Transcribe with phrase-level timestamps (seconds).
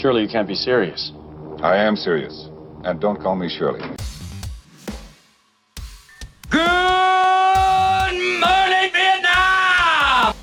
[0.00, 1.12] Surely you can't be serious.
[1.62, 2.48] I am serious.
[2.84, 3.80] And don't call me Shirley.
[6.48, 6.62] Good
[8.40, 10.34] morning, Vietnam!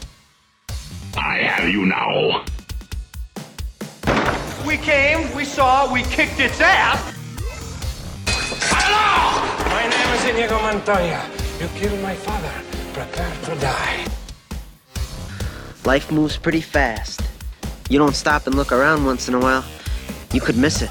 [1.17, 2.46] I have you now.
[4.67, 7.15] We came, we saw, we kicked its ass.
[8.69, 9.41] Hello!
[9.69, 11.27] My name is Inigo Montoya.
[11.59, 12.51] You killed my father.
[12.93, 14.05] Prepare to die.
[15.83, 17.27] Life moves pretty fast.
[17.89, 19.63] You don't stop and look around once in a while,
[20.33, 20.89] you could miss it.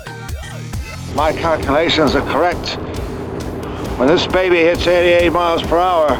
[1.14, 2.78] My calculations are correct.
[3.98, 6.16] When this baby hits 88 miles per hour,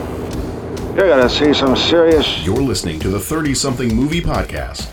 [0.94, 2.44] you're gonna see some serious.
[2.44, 4.86] You're listening to the 30 something movie podcast.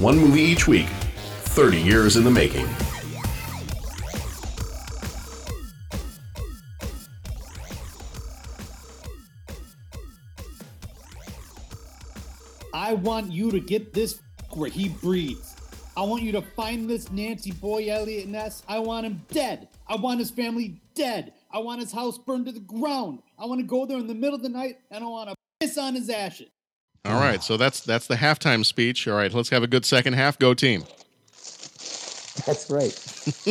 [0.00, 2.66] One movie each week, 30 years in the making.
[12.72, 14.20] I want you to get this
[14.56, 15.56] where he breathes.
[15.96, 18.62] I want you to find this Nancy boy Eliot Ness.
[18.68, 19.68] I want him dead.
[19.88, 21.32] I want his family dead.
[21.52, 23.20] I want his house burned to the ground.
[23.38, 25.36] I want to go there in the middle of the night and I want to
[25.60, 26.48] piss on his ashes.
[27.04, 29.08] All right, so that's that's the halftime speech.
[29.08, 30.38] All right, let's have a good second half.
[30.38, 30.84] Go team.
[32.46, 32.92] That's right.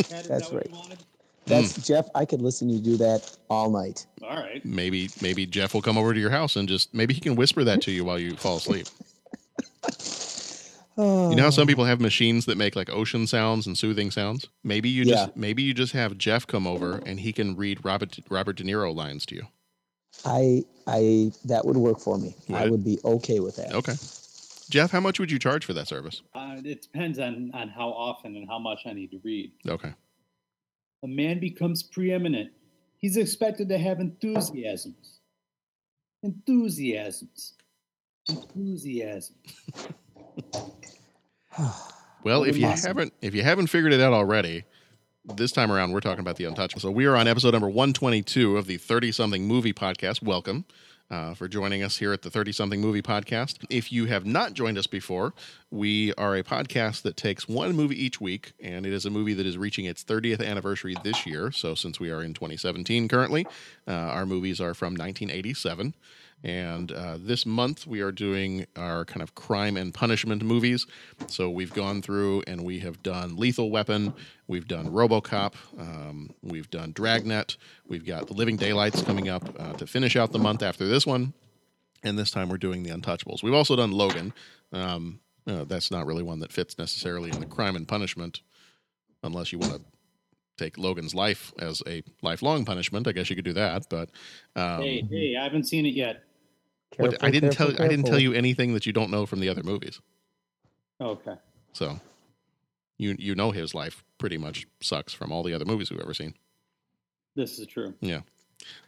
[0.08, 0.70] That- is that right.
[1.46, 1.82] That's Hmm.
[1.82, 2.06] Jeff.
[2.14, 4.06] I could listen to you do that all night.
[4.22, 4.64] All right.
[4.64, 7.64] Maybe maybe Jeff will come over to your house and just maybe he can whisper
[7.64, 8.86] that to you while you fall asleep.
[11.30, 14.46] You know how some people have machines that make like ocean sounds and soothing sounds?
[14.64, 18.18] Maybe you just maybe you just have Jeff come over and he can read Robert
[18.28, 19.46] Robert De Niro lines to you.
[20.24, 22.34] I, I, that would work for me.
[22.50, 22.70] I Would?
[22.70, 23.72] would be okay with that.
[23.72, 23.94] Okay.
[24.68, 26.22] Jeff, how much would you charge for that service?
[26.34, 29.52] Uh, it depends on, on how often and how much I need to read.
[29.68, 29.92] Okay.
[31.02, 32.52] A man becomes preeminent.
[32.98, 35.20] He's expected to have enthusiasms.
[36.22, 37.54] Enthusiasms.
[38.28, 39.38] Enthusiasms.
[42.22, 42.88] Well, if you Awesome.
[42.88, 44.64] haven't if you haven't figured it out already,
[45.24, 46.80] this time around we're talking about the Untouchable.
[46.80, 50.22] So we are on episode number 122 of the 30 something movie podcast.
[50.22, 50.64] Welcome.
[51.10, 53.56] Uh, for joining us here at the 30 something movie podcast.
[53.68, 55.34] If you have not joined us before,
[55.68, 59.34] we are a podcast that takes one movie each week, and it is a movie
[59.34, 61.50] that is reaching its 30th anniversary this year.
[61.50, 63.44] So, since we are in 2017 currently,
[63.88, 65.94] uh, our movies are from 1987.
[66.42, 70.86] And uh, this month we are doing our kind of crime and punishment movies.
[71.26, 74.14] So we've gone through and we have done Lethal Weapon,
[74.46, 77.56] we've done RoboCop, um, we've done Dragnet,
[77.86, 81.06] we've got The Living Daylights coming up uh, to finish out the month after this
[81.06, 81.34] one.
[82.02, 83.42] And this time we're doing The Untouchables.
[83.42, 84.32] We've also done Logan.
[84.72, 88.40] Um, uh, that's not really one that fits necessarily in the crime and punishment,
[89.22, 89.80] unless you want to
[90.56, 93.06] take Logan's life as a lifelong punishment.
[93.06, 94.10] I guess you could do that, but
[94.56, 96.22] um, hey, hey, I haven't seen it yet.
[96.96, 99.26] What- Careful, I didn't careful, tell I didn't tell you anything that you don't know
[99.26, 100.00] from the other movies.
[101.00, 101.34] Okay.
[101.72, 102.00] So
[102.98, 106.14] you you know his life pretty much sucks from all the other movies we've ever
[106.14, 106.34] seen.
[107.36, 107.94] This is true.
[108.00, 108.20] Yeah.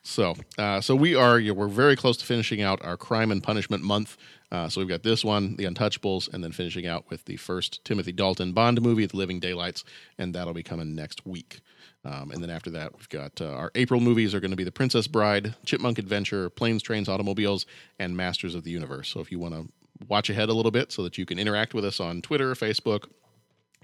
[0.02, 3.42] So uh, so we are yeah, we're very close to finishing out our crime and
[3.42, 4.18] punishment month.
[4.50, 7.82] Uh, so we've got this one, The Untouchables, and then finishing out with the first
[7.86, 9.82] Timothy Dalton Bond movie, The Living Daylights,
[10.18, 11.60] and that'll be coming next week.
[12.04, 14.64] Um, and then after that, we've got uh, our April movies are going to be
[14.64, 17.64] The Princess Bride, Chipmunk Adventure, Planes, Trains, Automobiles,
[17.98, 19.08] and Masters of the Universe.
[19.08, 19.68] So if you want to
[20.08, 23.04] watch ahead a little bit so that you can interact with us on Twitter, Facebook,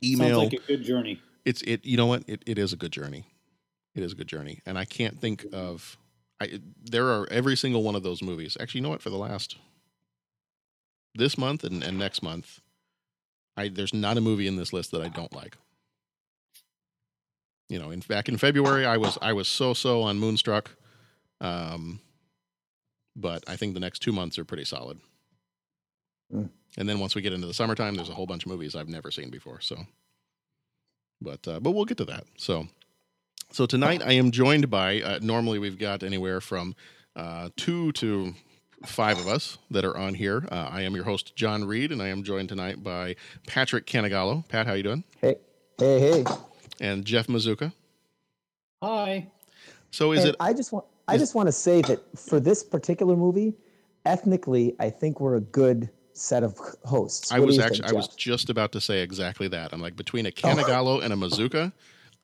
[0.03, 1.21] email, Sounds like a good journey.
[1.45, 2.25] it's it you know what?
[2.27, 3.25] It, it is a good journey.
[3.95, 4.61] It is a good journey.
[4.67, 5.97] And i can't think of
[6.41, 8.57] i there are every single one of those movies.
[8.61, 9.03] Actually you know what?
[9.03, 9.57] For the last
[11.15, 12.61] this month and, and next month
[13.57, 15.57] i there's not a movie in this list that i don't like
[17.69, 20.71] you know in back in february i was i was so so on moonstruck
[21.41, 22.01] um
[23.17, 24.99] but i think the next two months are pretty solid
[26.31, 26.51] Mm.
[26.77, 28.87] and then once we get into the summertime there's a whole bunch of movies i've
[28.89, 29.87] never seen before so
[31.21, 32.25] but uh, but we'll get to that.
[32.37, 32.69] So
[33.51, 36.75] so tonight I am joined by uh, normally we've got anywhere from
[37.17, 38.35] uh, two to
[38.87, 40.47] five of us that are on here.
[40.51, 43.17] Uh, I am your host John Reed, and I am joined tonight by
[43.49, 44.47] Patrick Canagallo.
[44.49, 45.03] Pat, how you doing?
[45.21, 45.37] Hey,
[45.79, 46.25] hey, hey.
[46.81, 47.73] And Jeff Mazuka.
[48.83, 49.27] Hi.
[49.91, 50.37] So is And it?
[50.41, 50.85] I just want.
[51.09, 53.55] I is- just want to say that for this particular movie,
[54.05, 57.33] ethnically, I think we're a good set of hosts.
[57.33, 59.73] I What do was actually think, I was just about to say exactly that.
[59.73, 61.73] I'm like between a Canagallo and a Mazuka.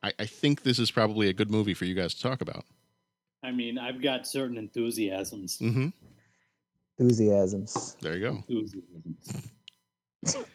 [0.02, 2.64] I, I think this is probably a good movie for you guys to talk about.
[3.42, 5.58] I mean, I've got certain enthusiasms.
[5.58, 5.88] Mm-hmm.
[6.98, 7.96] enthusiasms.
[8.00, 8.44] There you go.
[8.48, 9.50] Enthusiasms.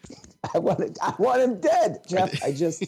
[0.54, 2.44] I want it, I want him dead, Jeff.
[2.44, 2.84] I just,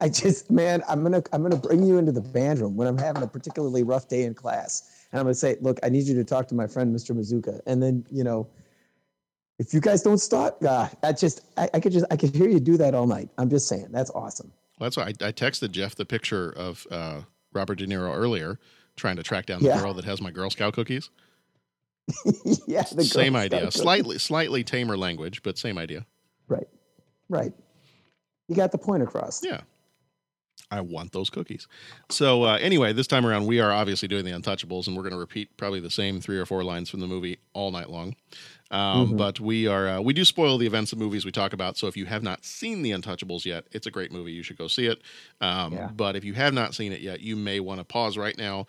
[0.00, 2.98] I just, man, I'm gonna, I'm gonna bring you into the band room when I'm
[2.98, 6.14] having a particularly rough day in class, and I'm gonna say, look, I need you
[6.16, 7.16] to talk to my friend Mr.
[7.16, 8.46] Mazuka, and then you know,
[9.58, 12.48] If you guys don't stop, God, I just I, I could just I could hear
[12.48, 13.30] you do that all night.
[13.38, 14.52] I'm just saying that's awesome.
[14.78, 17.22] Well, that's why I, I texted Jeff the picture of uh,
[17.54, 18.58] Robert De Niro earlier,
[18.96, 19.80] trying to track down the Yeah.
[19.80, 21.08] girl that has my Girl Scout cookies.
[22.66, 23.78] yeah, the Girl same Scout idea, cookie.
[23.78, 26.04] slightly slightly tamer language, but same idea.
[26.48, 26.68] Right,
[27.30, 27.52] right.
[28.48, 29.42] You got the point across.
[29.42, 29.62] Yeah.
[30.70, 31.68] I want those cookies.
[32.10, 35.12] So uh, anyway, this time around, we are obviously doing the Untouchables, and we're going
[35.12, 38.16] to repeat probably the same three or four lines from the movie all night long.
[38.72, 39.16] Um, Mhm.
[39.16, 41.76] But we are uh, we do spoil the events of movies we talk about.
[41.78, 44.32] So if you have not seen the Untouchables yet, it's a great movie.
[44.32, 45.00] You should go see it.
[45.40, 45.88] Um, Yeah.
[45.94, 48.66] But if you have not seen it yet, you may want to pause right now,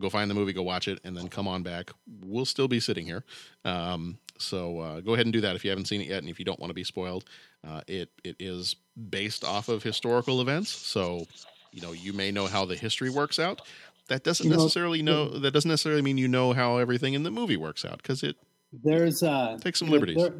[0.00, 1.92] go find the movie, go watch it, and then come on back.
[2.24, 3.22] We'll still be sitting here.
[3.64, 6.28] Um, so uh, go ahead and do that if you haven't seen it yet, and
[6.28, 7.24] if you don't want to be spoiled.
[7.66, 8.76] Uh, it it is
[9.10, 11.26] based off of historical events, so
[11.72, 13.62] you know you may know how the history works out.
[14.08, 17.30] That doesn't You necessarily know that doesn't necessarily mean you know how everything in the
[17.30, 18.36] movie works out because it
[18.72, 20.16] There's uh Take some liberties.
[20.16, 20.34] There,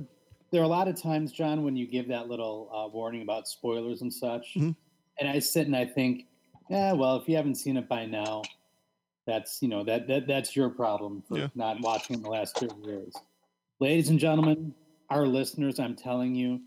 [0.53, 3.49] there are a lot of times, John, when you give that little uh, warning about
[3.49, 4.77] spoilers and such, Mhm.
[5.19, 6.27] and I sit and I think,
[6.71, 8.43] yeah, well, if you haven't seen it by now,
[9.27, 11.49] that's you know that that that's your problem for Yeah.
[11.57, 13.13] not watching in the last thirty years.
[13.81, 14.75] Ladies and gentlemen,
[15.11, 16.61] our listeners, I'm telling you,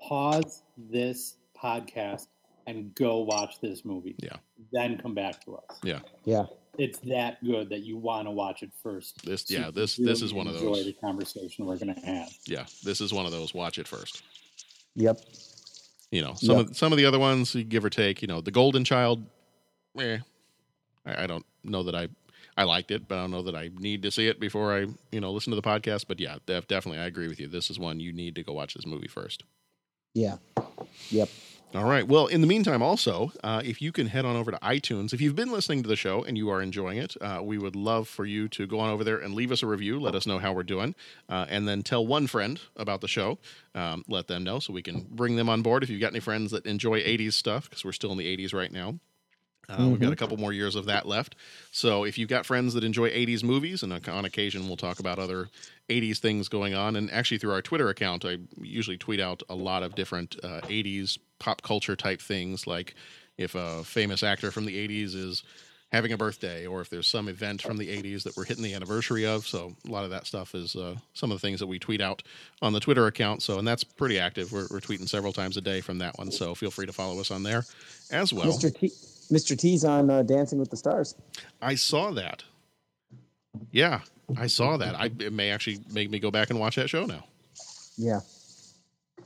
[0.00, 2.26] pause this podcast
[2.66, 4.14] and go watch this movie.
[4.18, 4.36] Yeah.
[4.72, 5.78] Then come back to us.
[5.82, 6.44] yeah Yeah.
[6.78, 9.24] It's that good that you want to watch it first.
[9.26, 11.94] this so yeah this can this is one of enjoy those the conversation we're going
[11.94, 12.28] to have.
[12.46, 14.22] yeah this is one of those watch it first.
[14.94, 15.20] Yep.
[16.10, 16.66] You know some Yep.
[16.70, 18.22] of some of the other ones give or take.
[18.22, 19.24] You know the Golden Child,
[19.98, 20.18] eh,
[21.06, 22.08] I, I don't know that I.
[22.60, 24.86] I liked it, but I don't know that I need to see it before I,
[25.10, 26.04] you know, listen to the podcast.
[26.06, 27.46] But yeah, def- definitely, I agree with you.
[27.46, 29.44] This is one you need to go watch this movie first.
[30.12, 30.36] Yeah.
[31.08, 31.30] Yep.
[31.74, 32.06] All right.
[32.06, 35.22] Well, in the meantime, also, uh, if you can head on over to iTunes, if
[35.22, 38.08] you've been listening to the show and you are enjoying it, uh, we would love
[38.08, 39.98] for you to go on over there and leave us a review.
[39.98, 40.94] Let us know how we're doing,
[41.30, 43.38] uh, and then tell one friend about the show.
[43.74, 45.82] Um, let them know so we can bring them on board.
[45.82, 48.52] If you've got any friends that enjoy '80s stuff, because we're still in the '80s
[48.52, 48.98] right now.
[49.70, 51.36] Uh, We've got a couple more years of that left.
[51.70, 55.18] So if you've got friends that enjoy 80s movies, and on occasion we'll talk about
[55.18, 55.48] other
[55.88, 59.54] 80s things going on, and actually through our Twitter account, I usually tweet out a
[59.54, 62.94] lot of different uh, 80s pop culture type things, like
[63.38, 65.42] if a famous actor from the 80s is
[65.92, 68.74] having a birthday, or if there's some event from the 80s that we're hitting the
[68.74, 69.46] anniversary of.
[69.46, 72.00] So a lot of that stuff is uh, some of the things that we tweet
[72.00, 72.22] out
[72.62, 73.42] on the Twitter account.
[73.42, 74.52] So and that's pretty active.
[74.52, 76.30] We're, we're tweeting several times a day from that one.
[76.30, 77.64] So feel free to follow us on there
[78.12, 78.46] as well.
[78.46, 78.72] Mr.
[78.72, 78.92] T.
[79.30, 79.56] Mr.
[79.58, 81.14] T's on uh, Dancing with the Stars.
[81.62, 82.42] I saw that.
[83.72, 84.00] Yeah,
[84.36, 84.94] I saw that.
[84.94, 87.24] I it may actually make me go back and watch that show now.
[87.96, 88.20] Yeah.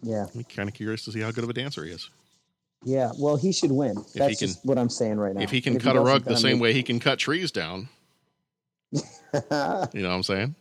[0.03, 0.27] Yeah.
[0.35, 2.11] I'm kind of curious to see how good of a dancer he is.
[2.85, 3.13] Yeah.
[3.19, 3.97] Well, he should win.
[4.13, 5.41] he That's can- just what I'm saying right now.
[5.43, 7.89] if he can And cut a rug the same way he can cut trees down,
[8.93, 9.01] you
[9.33, 10.55] know what I'm saying?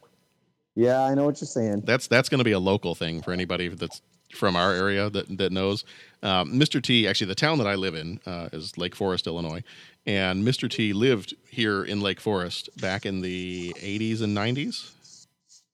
[0.75, 1.81] yeah, I know what you're saying.
[1.86, 4.01] That's that's going to be a local thing for anybody that's
[4.34, 5.84] from our area that that knows.
[6.22, 6.82] Um, Mr.
[6.82, 9.64] T, actually, the town that I live in uh, is Lake Forest, Illinois,
[10.06, 10.70] and Mr.
[10.70, 14.92] T lived here in Lake Forest back in the 80s and 90s.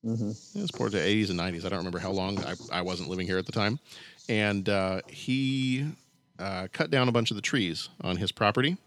[0.03, 1.65] hmm It was towards the 80s and 90s.
[1.65, 2.39] I don't remember how long.
[2.43, 3.79] I, I wasn't living here at the time.
[4.27, 5.85] And uh, he
[6.39, 8.77] uh, cut down a bunch of the trees on his property.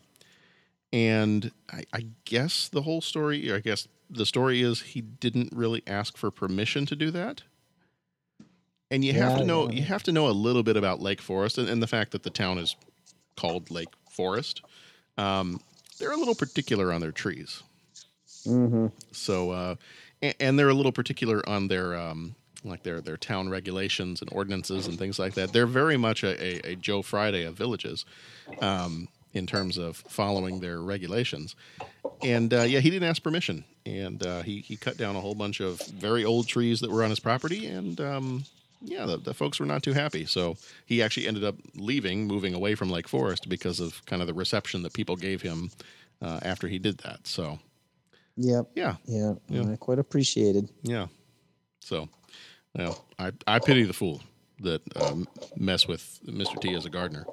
[0.92, 5.82] And I, I guess the whole story, I guess the story is he didn't really
[5.86, 7.42] ask for permission to do that.
[8.92, 9.76] And you have to know yeah.
[9.76, 12.24] you have to know a little bit about Lake Forest and, and the fact that
[12.24, 12.76] the town is
[13.36, 14.60] called Lake Forest.
[15.16, 15.60] Um,
[15.98, 17.62] they're a little particular on their trees.
[18.44, 19.74] hmm So, uh,
[20.20, 24.28] and, and they're a little particular on their um, like their their town regulations and
[24.30, 25.54] ordinances and things like that.
[25.54, 28.04] They're very much a, a, a Joe Friday of villages
[28.60, 31.56] um, in terms of following their regulations.
[32.22, 35.34] And uh, yeah, he didn't ask permission, and uh, he he cut down a whole
[35.34, 38.44] bunch of very old trees that were on his property, and um,
[38.84, 40.26] yeah, the, the folks were not too happy.
[40.26, 44.28] So he actually ended up leaving, moving away from Lake Forest because of kind of
[44.28, 45.70] the reception that people gave him
[46.20, 47.26] uh, after he did that.
[47.26, 47.58] So
[48.36, 48.70] Yep.
[48.74, 49.34] yeah, Yeah.
[49.48, 49.70] Yeah.
[49.70, 50.70] I quite appreciated.
[50.82, 51.06] yeah.
[51.80, 52.08] So,
[52.76, 54.22] well, I I pity the fool
[54.60, 56.58] that um, mess with Mr.
[56.58, 57.26] T as a gardener.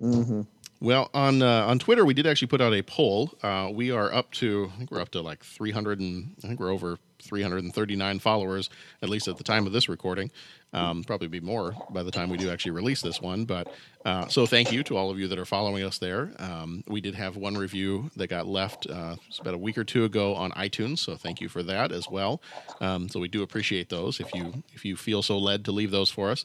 [0.00, 0.42] hmm
[0.80, 3.30] Well, on uh, on Twitter, we did actually put out a poll.
[3.42, 6.60] Uh, we are up to, I think we're up to like 300 and I think
[6.60, 8.70] we're over 339 followers,
[9.02, 10.30] at least at the time of this recording.
[10.72, 13.46] Um, probably be more by the time we do actually release this one.
[13.46, 13.72] But
[14.04, 16.32] uh, so thank you to all of you that are following us there.
[16.38, 20.04] Um, we did have one review that got left uh, about a week or two
[20.04, 22.42] ago on iTunes, so thank you for that as well.
[22.80, 24.20] Um, so we do appreciate those.
[24.20, 26.44] If you if you feel so led to leave those for us.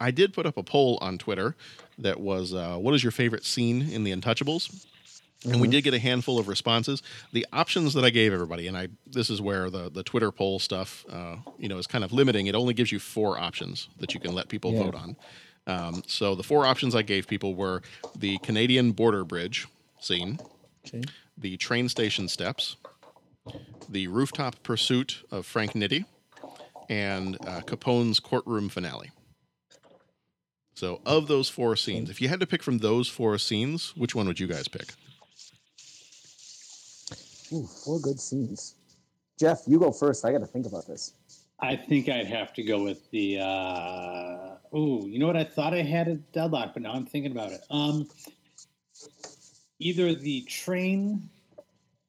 [0.00, 1.54] I did put up a poll on Twitter
[1.98, 4.84] that was, uh, "What is your favorite scene in The Untouchables?"
[5.44, 7.02] And we did get a handful of responses.
[7.32, 10.58] The options that I gave everybody, and I this is where the the Twitter poll
[10.58, 12.46] stuff, uh, you know, is kind of limiting.
[12.46, 14.84] It only gives you four options that you can let people Yeah.
[14.84, 15.16] vote on.
[15.66, 17.82] Um, so the four options I gave people were
[18.14, 19.66] the Canadian border bridge
[19.98, 20.40] scene,
[20.86, 21.02] Okay.
[21.38, 22.76] the train station steps,
[23.88, 26.04] the rooftop pursuit of Frank Nitti,
[26.88, 29.10] and uh, Capone's courtroom finale.
[30.76, 34.14] So, of those four scenes, if you had to pick from those four scenes, which
[34.14, 34.94] one would you guys pick?
[37.52, 38.74] Ooh, four good scenes.
[39.38, 40.24] Jeff, you go first.
[40.24, 41.12] I got to think about this.
[41.60, 43.38] I think I'd have to go with the.
[43.40, 45.36] uh Oh, you know what?
[45.36, 47.60] I thought I had a deadlock, but now I'm thinking about it.
[47.70, 48.08] Um,
[49.78, 51.28] either the train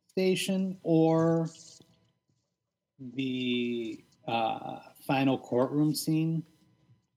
[0.09, 1.47] station or
[3.13, 6.43] the uh, final courtroom scene.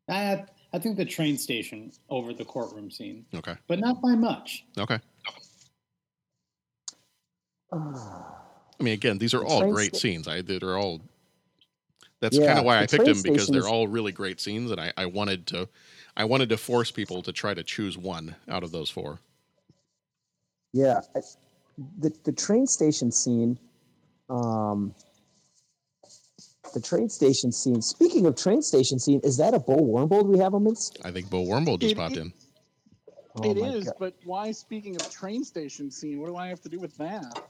[0.09, 0.45] I
[0.75, 3.55] I think the train station over the courtroom scene, Okay.
[3.69, 4.67] but not by much.
[4.77, 4.99] Okay.
[7.73, 10.29] I mean, again, these are The all great sta- scenes.
[10.29, 11.01] I they're all.
[12.21, 14.81] That's Yeah, kind of why I picked them because they're all really great scenes, and
[14.81, 15.69] I, I wanted to,
[16.17, 19.21] I wanted to force people to try to choose one out of those four.
[20.73, 21.21] yeah, I,
[22.01, 23.59] the the train station scene.
[24.29, 24.95] Um,
[26.75, 27.81] the train station scene.
[27.81, 30.99] Speaking of train station scene, is that a Bo Warmbold we have on amidst?
[31.05, 32.33] I think Bo Wormbold just It- popped it- in.
[33.37, 33.95] Oh It my is, God.
[34.01, 34.51] but why?
[34.51, 37.49] Speaking of train station scene, what do I have to do with that?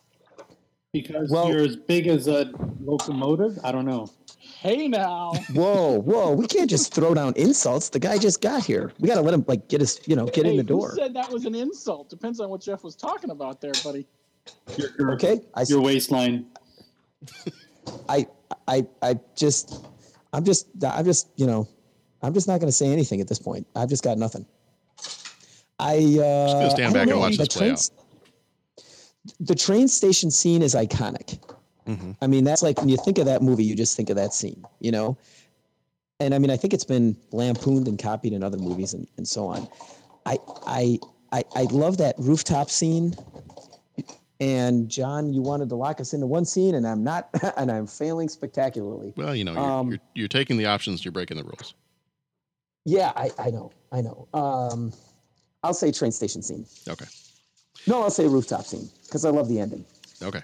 [0.93, 2.51] Because Well- you're as big as a
[2.83, 3.59] locomotive.
[3.63, 4.09] I don't know.
[4.61, 6.33] Hey now, Whoa, whoa!
[6.33, 7.91] We can't just throw down insults.
[7.91, 8.93] The guy just got here.
[8.99, 10.81] We got to let him like get his, you know, get hey, in the who
[10.81, 10.95] door.
[10.97, 12.09] said that was an insult?
[12.09, 14.07] Depends on what Jeff was talking about there, buddy.
[14.77, 16.47] Your, your, Okay, I, your waistline.
[18.09, 18.27] I,
[18.67, 19.85] I, I just,
[20.33, 21.69] I'm just, I'm just, you know,
[22.23, 23.65] I'm just not going to say anything at this point.
[23.77, 24.45] I've just got nothing.
[25.79, 27.91] I, uh, gonna stand I don't back and watch this play out.
[29.29, 31.39] S- The train station scene is iconic.
[31.87, 34.17] hmm I mean, that's like when you think of that movie, you just think of
[34.17, 35.17] that scene, you know?
[36.21, 39.27] And I mean, I think it's been lampooned and copied in other movies and, and
[39.29, 39.69] so on.
[40.27, 40.99] I, I,
[41.33, 43.15] I, I love that rooftop scene.
[44.41, 47.87] And John, you wanted to lock us into one scene, and I'm not, and I'm
[47.87, 49.13] failing spectacularly.
[49.17, 51.75] Well, you know, you're, Um, you're you're taking the options, you're breaking the rules.
[52.85, 54.29] Yeah, I, I know, I know.
[54.35, 54.93] Um,
[55.65, 56.67] I'll say train station scene.
[56.89, 57.07] Okay.
[57.89, 59.85] No, I'll say rooftop scene because I love the ending.
[60.23, 60.43] Okay.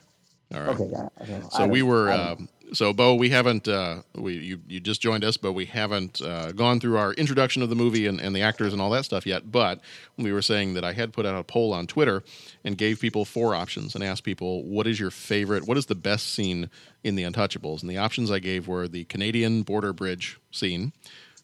[0.54, 0.68] All right.
[0.70, 1.08] Okay, yeah.
[1.20, 1.48] I don't know.
[1.52, 2.10] I So we were.
[2.10, 3.68] Um, so Bo, we haven't.
[3.68, 7.62] Uh, we you you just joined us, but we haven't uh, gone through our introduction
[7.62, 9.50] of the movie and, and the actors and all that stuff yet.
[9.50, 9.80] But
[10.16, 12.22] we were saying that I had put out a poll on Twitter
[12.64, 15.94] and gave people four options and asked people what is your favorite, what is the
[15.94, 16.70] best scene
[17.02, 20.92] in The Untouchables, and the options I gave were the Canadian border bridge scene,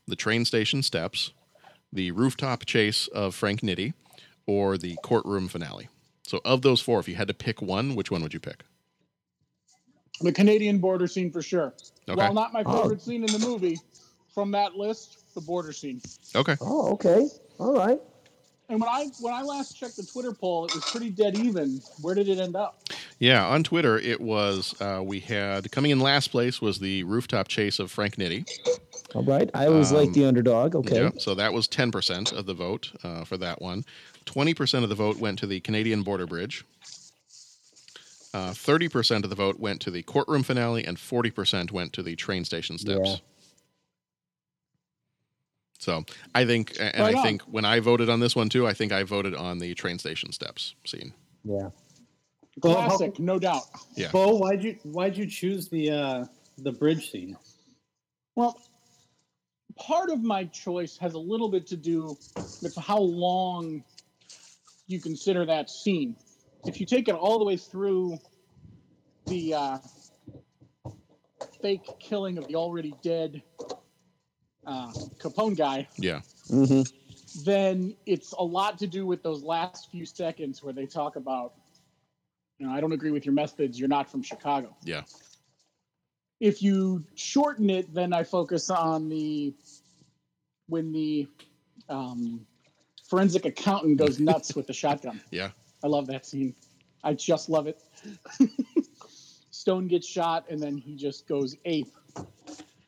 [0.08, 1.32] the train station steps,
[1.92, 3.92] the rooftop chase of Frank Nitti,
[4.46, 5.88] or the courtroom finale.
[6.26, 8.62] So of those four, if you had to pick one, which one would you pick?
[10.20, 11.74] The Canadian border scene for sure.
[12.08, 12.16] Okay.
[12.16, 12.82] While not my Oh.
[12.82, 13.78] favorite scene in the movie,
[14.34, 16.00] from that list, the border scene.
[16.36, 16.56] Okay.
[16.60, 17.26] Oh, okay.
[17.58, 18.00] All right.
[18.68, 21.80] And when I when I last checked the Twitter poll, it was pretty dead even.
[22.02, 22.84] Where did it end up?
[23.18, 27.48] Yeah, on Twitter, it was uh, we had coming in last place was the rooftop
[27.48, 28.48] chase of Frank Nitti.
[29.14, 29.50] All right.
[29.54, 30.74] I always like Um, the underdog.
[30.76, 31.02] Okay.
[31.02, 33.84] Yeah, so that was ten percent of the vote uh, for that one.
[34.24, 36.64] Twenty percent of the vote went to the Canadian border bridge.
[38.32, 41.92] Uh, Thirty percent of the vote went to the courtroom finale, and forty percent went
[41.94, 43.08] to the train station steps.
[43.08, 43.16] Yeah.
[45.78, 47.24] So I think, and Right I on.
[47.24, 49.98] think when I voted on this one too, I think I voted on the train
[49.98, 51.12] station steps scene.
[51.42, 51.70] Yeah.
[52.62, 53.62] Well, how- Classic, no doubt.
[53.96, 54.10] Yeah.
[54.12, 56.24] Bo, why'd you why'd you choose the uh
[56.58, 57.36] the bridge scene?
[58.36, 58.60] Well,
[59.80, 62.16] part of my choice has a little bit to do
[62.62, 63.82] with how long
[64.86, 66.14] you consider that scene.
[66.66, 68.18] If you take it all the way through
[69.26, 69.78] the uh,
[71.62, 73.42] fake killing of the already dead
[74.66, 76.20] uh, Capone guy, Yeah.
[76.48, 76.82] Mm-hmm.
[77.44, 81.54] then it's a lot to do with those last few seconds where they talk about,
[82.58, 83.78] you know, I don't agree with your methods.
[83.78, 84.76] You're not from Chicago.
[84.84, 85.02] Yeah.
[86.40, 89.54] If you shorten it, then I focus on the
[90.68, 91.28] when the
[91.88, 92.46] um,
[93.08, 95.20] forensic accountant goes nuts with the shotgun.
[95.30, 95.50] Yeah.
[95.82, 96.54] I love that scene.
[97.02, 97.80] I just love it.
[99.50, 101.88] Stone gets shot, and then he just goes ape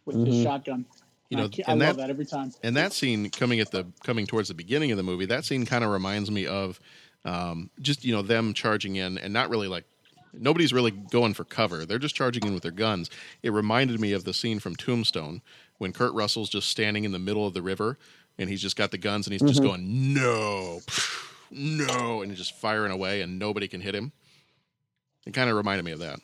[0.05, 0.43] with his Mhm.
[0.43, 0.85] shotgun.
[1.31, 2.53] You know, ca- I, and love that- that every time.
[2.63, 5.65] And that scene coming at the coming towards the beginning of the movie, that scene
[5.65, 6.79] kind of reminds me of
[7.25, 9.85] um, just you know them charging in and not really like
[10.33, 11.85] nobody's really going for cover.
[11.87, 13.11] They're just charging in with their guns.
[13.43, 15.43] It reminded me of the scene from Tombstone
[15.79, 17.99] when Kurt Russell's just standing in the middle of the river
[18.39, 20.81] and he's just got the guns and he's just going no,
[21.51, 24.13] no, and and just firing away, and nobody can hit him.
[25.27, 26.19] It kind of reminded me of that.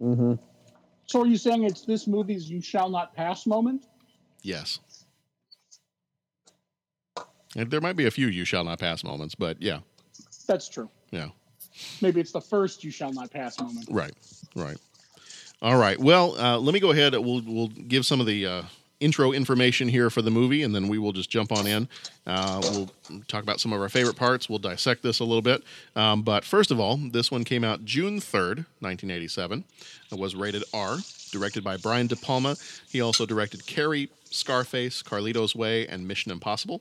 [0.00, 0.34] Mm-hmm.
[1.06, 3.86] So are you saying it's this movie's "You Shall Not Pass" moment?
[4.42, 4.78] Yes.
[7.56, 9.80] And there might be a few "You Shall Not Pass" moments, but yeah,
[10.46, 10.90] That's true.
[11.10, 11.28] yeah.
[12.00, 13.86] Maybe it's the first "You Shall Not Pass" moment.
[13.90, 14.12] Right,
[14.54, 14.76] right.
[15.62, 15.98] All right.
[15.98, 17.12] Well, uh, let me go ahead.
[17.14, 18.62] We'll we'll give some of the uh,
[19.00, 21.88] intro information here for the movie, and then we will just jump on in.
[22.26, 22.90] Uh, we'll
[23.28, 24.48] talk about some of our favorite parts.
[24.48, 25.62] We'll dissect this a little bit.
[25.96, 29.64] Um, but first of all, this one came out June third, nineteen eighty-seven.
[30.12, 30.98] It was rated R.
[31.32, 32.54] Directed by Brian De Palma.
[32.88, 36.80] He also directed Carrie, Scarface, Carlito's Way, and Mission Impossible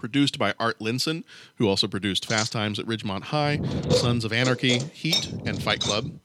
[0.00, 1.22] produced by Art Linson,
[1.56, 6.18] who also produced Fast Times at Ridgemont High, Sons of Anarchy, Heat, and Fight Club.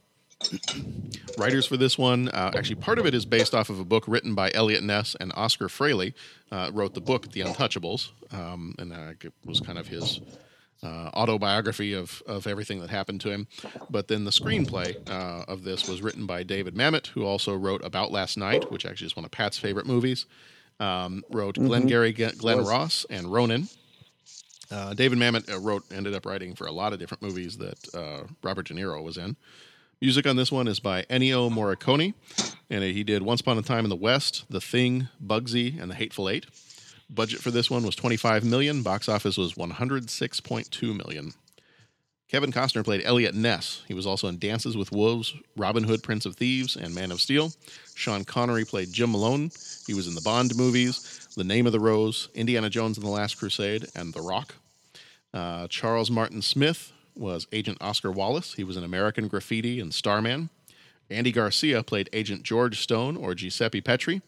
[1.37, 4.05] Writers for this one, uh, actually, part of it is based off of a book
[4.07, 6.13] written by Eliot Ness and Oscar Fraley.
[6.51, 10.21] Uh, wrote the book The Untouchables, um, and uh, it was kind of his
[10.83, 13.47] uh, autobiography of of everything that happened to him.
[13.89, 17.83] But then the screenplay uh, of this was written by David Mamet, who also wrote
[17.83, 20.25] About Last Night, which actually is one of Pat's favorite movies.
[20.79, 22.69] Um, wrote Glengarry G- Glenn Was.
[22.69, 23.69] Ross and Ronin.
[24.71, 27.77] Uh, David Mamet uh, wrote, ended up writing for a lot of different movies that
[27.95, 29.35] uh, Robert De Niro was in.
[30.01, 32.13] Music on this one is by Ennio Morricone,
[32.69, 35.95] and he did Once Upon a Time in the West, The Thing, Bugsy, and The
[35.95, 36.47] Hateful Eight.
[37.09, 38.81] Budget for this one was 25 million.
[38.81, 41.31] Box office was 106.2 million.
[42.27, 43.83] Kevin Costner played Eliot Ness.
[43.87, 47.21] He was also in Dances with Wolves, Robin Hood, Prince of Thieves, and Man of
[47.21, 47.51] Steel.
[47.93, 49.51] Sean Connery played Jim Malone.
[49.85, 53.11] He was in the Bond movies, The Name of the Rose, Indiana Jones and the
[53.11, 54.55] Last Crusade, and The Rock.
[55.33, 58.53] Uh, Charles Martin Smith was Agent Oscar Wallace.
[58.55, 60.49] He was in American Graffiti and Starman.
[61.09, 64.21] Andy Garcia played Agent George Stone or Giuseppe Petri.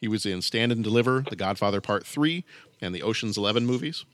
[0.00, 2.44] He was in Stand and Deliver, The Godfather Part 3,
[2.80, 4.04] and the Ocean's 11 movies.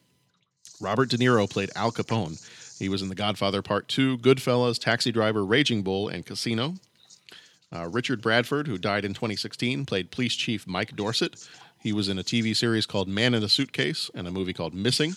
[0.80, 2.38] Robert De Niro played Al Capone.
[2.78, 6.74] He was in The Godfather Part 2, Goodfellas, Taxi Driver, Raging Bull, and Casino.
[7.74, 11.46] Uh, Richard Bradford, who died in 2016, played Police Chief Mike Dorset.
[11.80, 14.74] He was in a TV series called Man in a Suitcase and a movie called
[14.74, 15.16] Missing.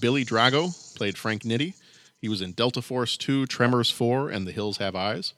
[0.00, 1.74] Billy Drago played Frank Nitti.
[2.20, 5.34] He was in Delta Force 2, Tremors 4, and The Hills Have Eyes.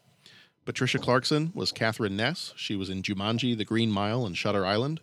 [0.65, 2.53] Patricia Clarkson was Catherine Ness.
[2.57, 5.01] She was in Jumanji, The Green Mile, and Shutter Island.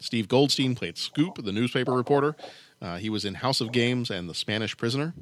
[0.00, 2.36] Steve Goldstein played Scoop, the newspaper reporter.
[2.82, 5.14] Uh, he was in House of Games and The Spanish Prisoner.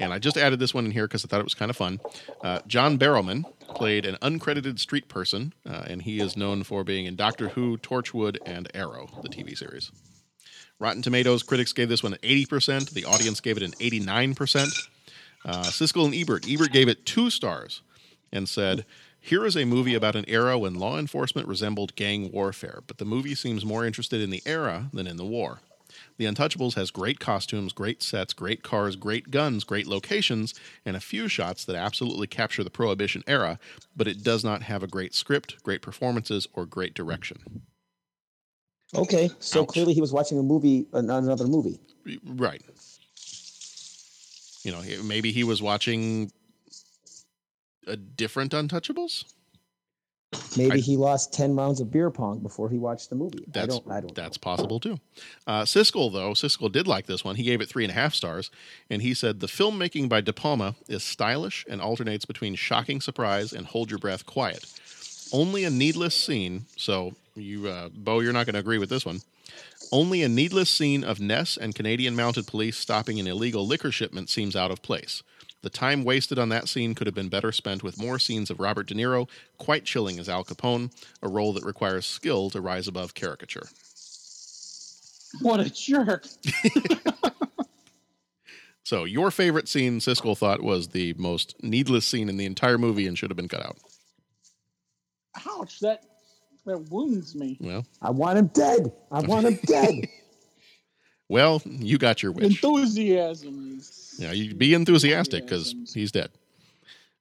[0.00, 1.76] And I just added this one in here because I thought it was kind of
[1.76, 2.00] fun.
[2.42, 7.06] Uh, John Barrowman played an uncredited street person, uh, and he is known for being
[7.06, 9.90] in Doctor Who, Torchwood, and Arrow, the TV series.
[10.78, 12.90] Rotten Tomatoes critics gave this one an 80%.
[12.90, 14.88] The audience gave it an 89%.
[15.44, 16.46] Uh, Siskel and Ebert.
[16.48, 17.82] Ebert gave it two stars
[18.32, 18.84] and said,
[19.20, 23.04] Here is a movie about an era when law enforcement resembled gang warfare, but the
[23.04, 25.60] movie seems more interested in the era than in the war.
[26.18, 30.52] The Untouchables has great costumes, great sets, great cars, great guns, great locations,
[30.84, 33.60] and a few shots that absolutely capture the Prohibition era,
[33.96, 37.62] but it does not have a great script, great performances, or great direction.
[38.94, 39.68] Okay, so Ouch.
[39.68, 41.78] clearly he was watching a movie, an- another movie.
[42.24, 42.62] Right.
[44.64, 46.32] You know, maybe he was watching
[47.86, 49.24] a different Untouchables.
[50.56, 53.40] Maybe I- he lost ten rounds of beer pong before he watched the movie.
[53.40, 53.90] I That's don't.
[53.90, 54.14] I don't.
[54.14, 54.98] that's possible too.
[55.46, 57.36] Uh, Siskel though, Siskel did like this one.
[57.36, 58.50] He gave it three and a half stars,
[58.90, 63.52] and he said the filmmaking by De Palma is stylish and alternates between shocking surprise
[63.52, 64.66] and hold your breath quiet.
[65.32, 66.66] Only a needless scene.
[66.76, 69.20] So you, uh, Bo, you're not going to agree with this one.
[69.92, 74.28] Only a needless scene of Ness and Canadian Mounted Police stopping an illegal liquor shipment
[74.28, 75.22] seems out of place.
[75.68, 78.58] The time wasted on that scene could have been better spent with more scenes of
[78.58, 79.28] Robert De Niro,
[79.58, 83.68] quite chilling as Al Capone, a role that requires skill to rise above caricature.
[85.42, 86.26] What a jerk!
[88.82, 93.06] So, your favorite scene, Siskel thought, was the most needless scene in the entire movie
[93.06, 93.76] and should have been cut out.
[95.46, 95.80] Ouch!
[95.80, 96.02] That
[96.64, 97.58] that wounds me.
[97.60, 98.90] Well, I want him dead.
[99.12, 99.94] I want him dead.
[101.28, 102.44] well, you got your wish.
[102.44, 103.80] Enthusiasm.
[104.18, 106.30] Yeah, you be enthusiastic because he's dead.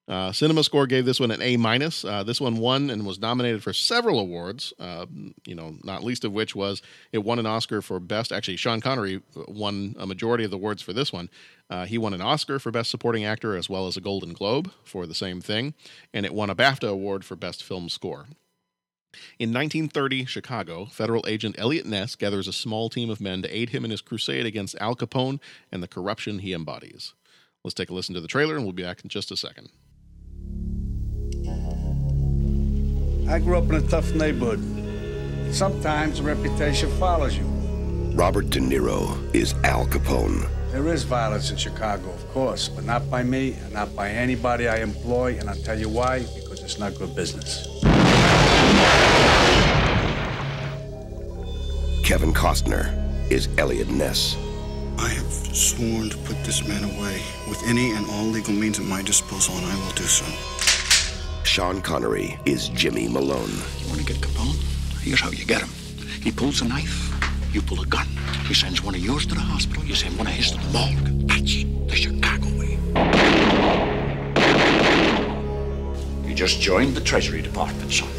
[0.07, 2.05] Uh, Cinema Score gave this one an A minus.
[2.05, 4.73] Uh, this one won and was nominated for several awards.
[4.79, 5.05] Uh,
[5.45, 8.31] you know, not least of which was it won an Oscar for best.
[8.31, 11.29] Actually, Sean Connery won a majority of the awards for this one.
[11.69, 14.71] Uh, he won an Oscar for best supporting actor as well as a Golden Globe
[14.85, 15.73] for the same thing,
[16.13, 18.27] and it won a BAFTA award for best film score.
[19.39, 23.69] In 1930 Chicago, federal agent Eliot Ness gathers a small team of men to aid
[23.69, 25.39] him in his crusade against Al Capone
[25.71, 27.13] and the corruption he embodies.
[27.63, 29.69] Let's take a listen to the trailer and we'll be back in just a second.
[33.29, 34.63] I grew up in a tough neighborhood.
[35.53, 37.45] Sometimes a reputation follows you.
[38.15, 43.09] Robert De Niro is Al Capone, There is violence in Chicago, of course, but not
[43.11, 46.79] by me and not by anybody I employ, and I'll tell you why, because it's
[46.79, 47.67] not good business.
[52.04, 52.91] Kevin Costner
[53.30, 54.38] is Eliot Ness.
[54.97, 58.86] I have sworn to put this man away with any and all legal means at
[58.86, 60.26] my disposal, and I will do so.
[61.43, 63.52] Sean Connery is Jimmy Malone.
[63.80, 64.56] You want to get Capone?
[65.02, 65.69] Here's how you get him.
[66.21, 67.12] He pulls a knife,
[67.54, 68.08] you pull a gun.
[68.47, 70.67] He sends one of yours to the hospital, you send one of his to the
[70.71, 71.28] morgue.
[71.28, 72.80] That's the Chicago way.
[76.28, 78.10] You just joined the Treasury Department, son.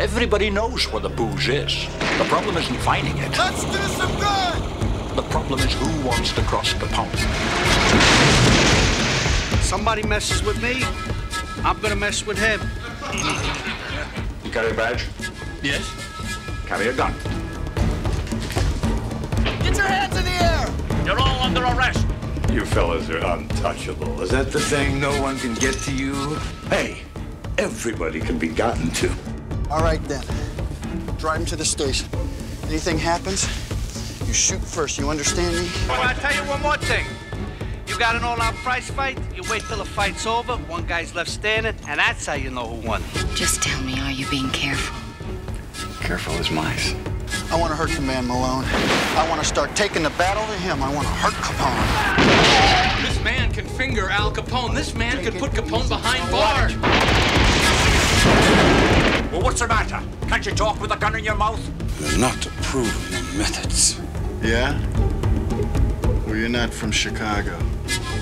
[0.00, 1.86] Everybody knows where the booze is.
[2.18, 3.36] The problem isn't finding it.
[3.36, 5.16] Let's do some good!
[5.16, 7.18] The problem is who wants to cross the pond.
[9.60, 10.84] Somebody messes with me,
[11.64, 12.60] I'm gonna mess with him.
[14.44, 15.04] You carry a badge?
[15.64, 15.84] Yes.
[16.64, 17.12] Carry a gun.
[19.64, 21.04] Get your hands in the air!
[21.04, 22.06] You're all under arrest.
[22.52, 24.22] You fellas are untouchable.
[24.22, 26.14] Is that the thing no one can get to you?
[26.70, 26.98] Hey,
[27.58, 29.12] everybody can be gotten to.
[29.70, 30.24] All right, then.
[31.18, 32.08] Drive him to the station.
[32.68, 33.46] Anything happens,
[34.26, 34.98] you shoot first.
[34.98, 35.68] You understand me?
[35.68, 37.04] Oh, well, I'll tell you one more thing.
[37.86, 41.30] You got an all-out prize fight, you wait till the fight's over, one guy's left
[41.30, 43.02] standing, and that's how you know who won.
[43.34, 44.96] Just tell me, are you being careful?
[46.00, 46.94] Careful as mice.
[47.50, 48.64] I want to hurt the man Malone.
[49.16, 50.82] I want to start taking the battle to him.
[50.82, 53.06] I want to hurt Capone.
[53.06, 54.74] This man can finger Al Capone.
[54.74, 56.74] This man can put Capone behind bars.
[59.30, 60.02] Well, what's the matter?
[60.28, 61.60] Can't you talk with a gun in your mouth?
[62.00, 64.00] You're not approving your methods.
[64.42, 64.80] Yeah?
[66.26, 67.58] Well, you're not from Chicago.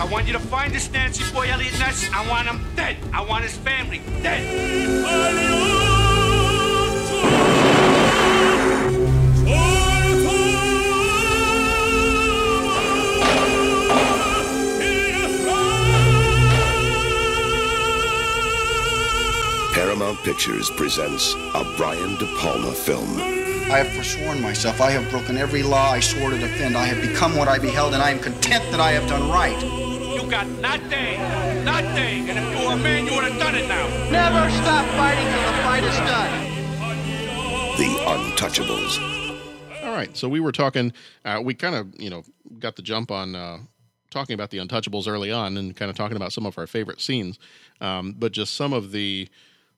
[0.01, 2.11] I want you to find this Nancy boy, Eliot Ness.
[2.13, 2.97] I want him dead.
[3.13, 5.86] I want his family dead.
[20.07, 23.19] Paramount Pictures presents a Brian De Palma film.
[23.19, 24.81] I have forsworn myself.
[24.81, 26.77] I have broken every law I swore to defend.
[26.77, 29.61] I have become what I beheld, and I am content that I have done right.
[29.61, 31.19] You got nothing,
[31.65, 32.31] nothing.
[32.31, 33.85] And if you were a man, you would have done it now.
[34.09, 36.33] Never stop fighting till the fight is done.
[37.77, 39.83] The Untouchables.
[39.83, 40.93] All right, so we were talking.
[41.25, 42.23] Uh, we kind of, you know,
[42.61, 43.59] got the jump on uh,
[44.11, 47.01] talking about the Untouchables early on, and kind of talking about some of our favorite
[47.01, 47.41] scenes.
[47.81, 49.29] Um, but just some of the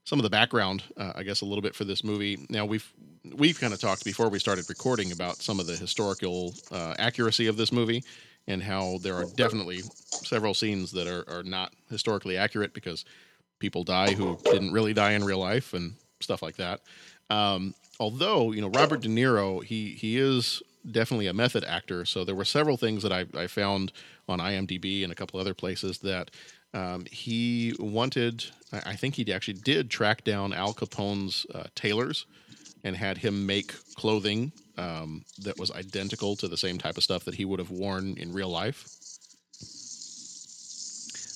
[0.09, 2.39] some of the background, uh, I guess, a little bit for this movie.
[2.49, 2.91] Now we've
[3.37, 7.47] we've kind of talked before we started recording about some of the historical uh, accuracy
[7.47, 8.03] of this movie
[8.47, 13.05] and how there are definitely several scenes that are, are not historically accurate because
[13.59, 16.81] people die who didn't really die in real life and stuff like that.
[17.29, 22.07] Um, although you know Robert De Niro, he he is definitely a method actor.
[22.07, 23.93] So there were several things that I, I found
[24.27, 26.31] on IMDb and a couple other places that
[26.75, 28.47] um, he wanted.
[28.73, 32.27] I think he actually did track down Al Capone's uh, tailors
[32.85, 37.25] and had him make clothing um, that was identical to the same type of stuff
[37.25, 38.87] that he would have worn in real life.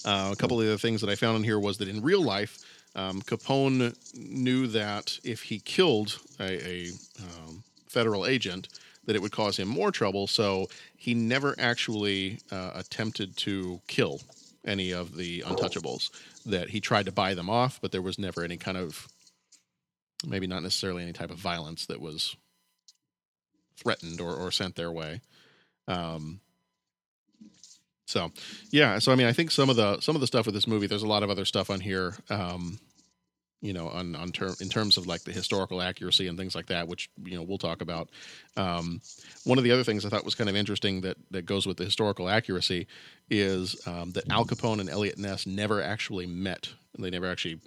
[0.05, 2.23] Uh, a couple of the things that I found in here was that in real
[2.23, 2.59] life,
[2.95, 6.91] um, Capone knew that if he killed a, a
[7.21, 8.69] um, federal agent,
[9.07, 10.27] that it would cause him more trouble.
[10.27, 14.21] So he never actually uh, attempted to kill
[14.67, 16.11] any of the untouchables.
[16.47, 19.09] That he tried to buy them off, but there was never any kind of,
[20.27, 22.37] maybe not necessarily any type of violence that was
[23.77, 25.21] threatened or, or sent their way.
[25.89, 26.41] Um,
[28.07, 28.31] so,
[28.71, 28.99] yeah.
[28.99, 30.87] So I mean, I think some of the some of the stuff with this movie,
[30.87, 32.15] there's a lot of other stuff on here.
[32.29, 32.79] Um,
[33.63, 36.67] you know, on on term in terms of like the historical accuracy and things like
[36.67, 38.11] that, which you know we'll talk about.
[38.57, 39.01] Um,
[39.45, 41.77] one of the other things I thought was kind of interesting that that goes with
[41.77, 42.89] the historical accuracy
[43.31, 46.71] is um, that Al Capone and Eliot Ness never actually met.
[46.99, 47.61] They never actually,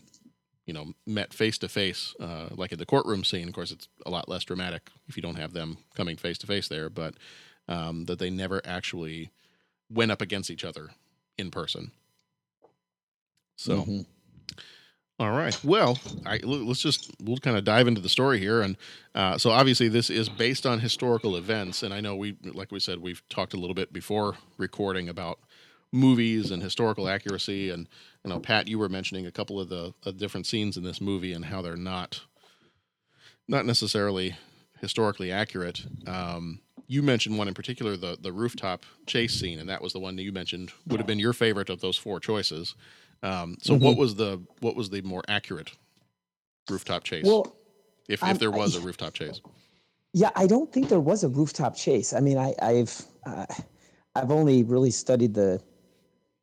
[0.65, 2.13] you know, met face to face,
[2.51, 3.47] like in the courtroom scene.
[3.47, 6.47] Of course, it's a lot less dramatic if you don't have them coming face to
[6.47, 7.15] face there, but
[7.69, 9.31] um, that they never actually
[9.89, 10.89] went up against each other
[11.37, 11.91] in person.
[13.55, 13.83] So.
[13.85, 14.05] Mhm.
[15.17, 15.57] All right.
[15.63, 18.75] Well, I, let's just we'll kind of dive into the story here, and
[19.13, 22.81] uh, so obviously this is based on historical events, and I know we, like we
[22.81, 25.39] said, we've talked a little bit before recording about
[25.93, 27.87] movies and historical accuracy, and
[28.25, 30.99] you know, Pat, you were mentioning a couple of the uh, different scenes in this
[30.99, 32.21] movie and how they're not
[33.47, 34.35] not necessarily
[34.81, 35.85] historically accurate.
[36.05, 39.99] Um, you mentioned one in particular, the the rooftop chase scene, and that was the
[39.99, 42.75] one that you mentioned would have been your favorite of those four choices.
[43.25, 43.97] Um, so, what Mhm.
[43.97, 45.71] was the what was the more accurate
[46.69, 47.25] rooftop chase?
[47.25, 47.55] Well,
[48.07, 49.41] if I'm- if there was I- a rooftop chase,
[50.13, 52.13] Yeah, I don't think there was a rooftop chase.
[52.13, 53.45] I mean, I, I've uh,
[54.15, 55.61] I've only really studied the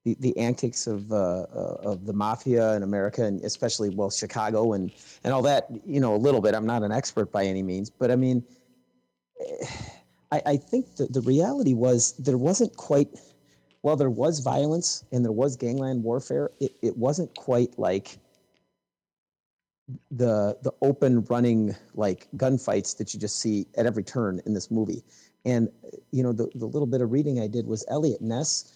[0.04, 4.72] the, the antics of uh, uh, of the mafia in America, and especially well Chicago
[4.72, 4.90] and
[5.24, 5.68] and all that.
[5.86, 6.54] You know, a little bit.
[6.54, 8.44] I'm not an expert by any means, but I mean,
[10.32, 13.08] I, I think that the reality was there wasn't quite.
[13.82, 16.50] Well, there was violence and there was gangland warfare.
[16.60, 18.18] It it wasn't quite like
[20.10, 24.70] the the open running like gunfights that you just see at every turn in this
[24.70, 25.02] movie.
[25.44, 25.68] And
[26.12, 28.72] you know, the the little bit of reading I did was Eliot Ness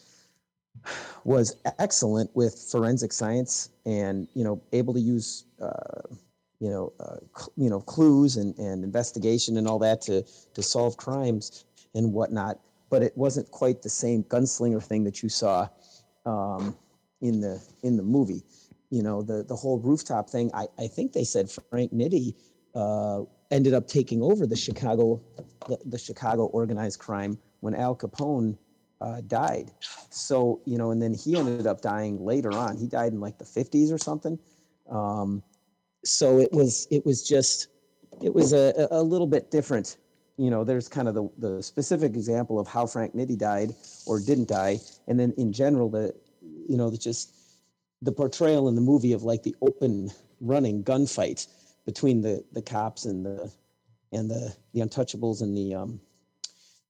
[1.24, 6.02] was excellent with forensic science and you know able to use uh,
[6.60, 10.62] you know uh, cl- you know clues and, and investigation and all that to to
[10.62, 11.64] solve crimes
[11.94, 15.68] and whatnot but it wasn't quite the same gunslinger thing that you saw
[16.24, 16.76] um,
[17.20, 18.42] in the in the movie
[18.90, 22.34] you know the the whole rooftop thing i i think they said frank nitti
[22.74, 25.20] uh, ended up taking over the chicago
[25.68, 28.56] the, the chicago organized crime when al capone
[29.00, 29.70] uh, died.
[30.10, 32.76] So, you know, and then he ended up dying later on.
[32.76, 34.38] He died in like the 50s or something.
[34.90, 35.42] Um,
[36.04, 37.68] so it was, it was just,
[38.22, 39.98] it was a, a little bit different.
[40.38, 43.74] You know, there's kind of the, the specific example of how Frank Nitti died
[44.06, 44.80] or didn't die.
[45.08, 46.14] And then in general, the,
[46.68, 47.32] you know, the just
[48.02, 51.46] the portrayal in the movie of like the open running gunfight
[51.86, 53.50] between the, the cops and the,
[54.12, 56.00] and the, the untouchables and the, um,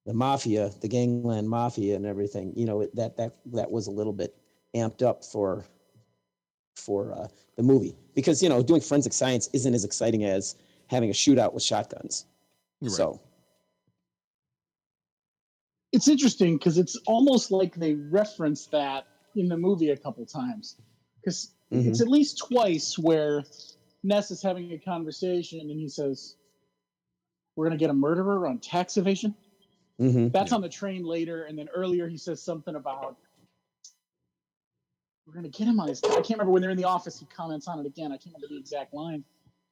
[0.06, 2.52] the mafia, the gangland mafia, and everything.
[2.56, 4.34] You know that that that was a little bit
[4.74, 5.64] amped up for
[6.76, 10.54] for uh, the movie because you know doing forensic science isn't as exciting as
[10.86, 12.24] having a shootout with shotguns.
[12.80, 12.92] Right.
[12.92, 13.20] So
[15.92, 20.76] it's interesting because it's almost like they reference that in the movie a couple times
[21.20, 21.86] because Mhm.
[21.88, 23.44] it's at least twice where
[24.02, 26.36] Ness is having a conversation and he says,
[27.54, 29.34] "We're gonna get a murderer on tax evasion."
[30.00, 30.32] Mhm.
[30.32, 33.16] That's on the train later, and then earlier he says something about
[35.26, 36.00] we're gonna get him on his.
[36.04, 37.18] I can't remember when they're in the office.
[37.18, 38.12] He comments on it again.
[38.12, 39.24] I can't remember the exact line,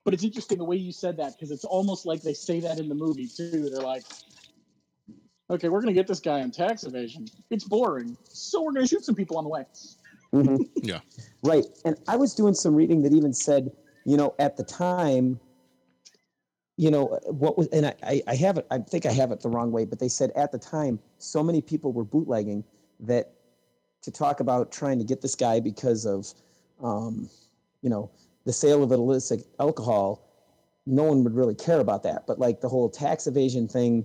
[0.05, 2.79] but it's interesting the way you said that because it's almost like they say that
[2.81, 3.69] in the movie too.
[3.71, 4.05] They're like,
[5.51, 7.27] "Okay, we're gonna get this guy on tax evasion.
[7.51, 9.65] It's boring, so we're gonna shoot some people on the way."
[10.33, 10.59] Mhm.
[10.83, 11.01] Yeah.
[11.43, 11.65] Right.
[11.85, 13.71] And I was doing some reading that even said,
[14.05, 15.41] you know, at the time,
[16.77, 19.41] you know, what was, and I, I, I have it, I think I have it
[19.41, 22.65] the wrong way, but they said at the time, so many people were bootlegging
[23.01, 23.33] that
[24.03, 26.35] to talk about trying to get this guy because of,
[26.83, 27.31] um,
[27.81, 28.11] you know,
[28.45, 30.27] the sale of illicit alcohol,
[30.87, 32.27] no one would really care about that.
[32.27, 34.05] But like the whole tax evasion thing,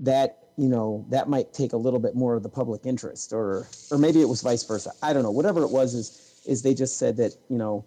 [0.00, 3.68] that you know that might take a little bit more of the public interest, or
[3.90, 4.90] or maybe it was vice versa.
[5.02, 5.30] I don't know.
[5.30, 7.84] Whatever it was, is is they just said that you know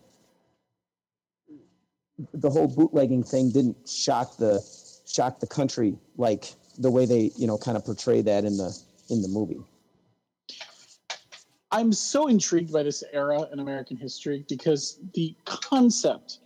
[2.33, 4.63] the whole bootlegging thing didn't shock the
[5.05, 8.75] shock the country like the way they you know kind of portray that in the
[9.09, 9.61] in the movie.
[11.73, 16.39] I'm so intrigued by this era in American history because the concept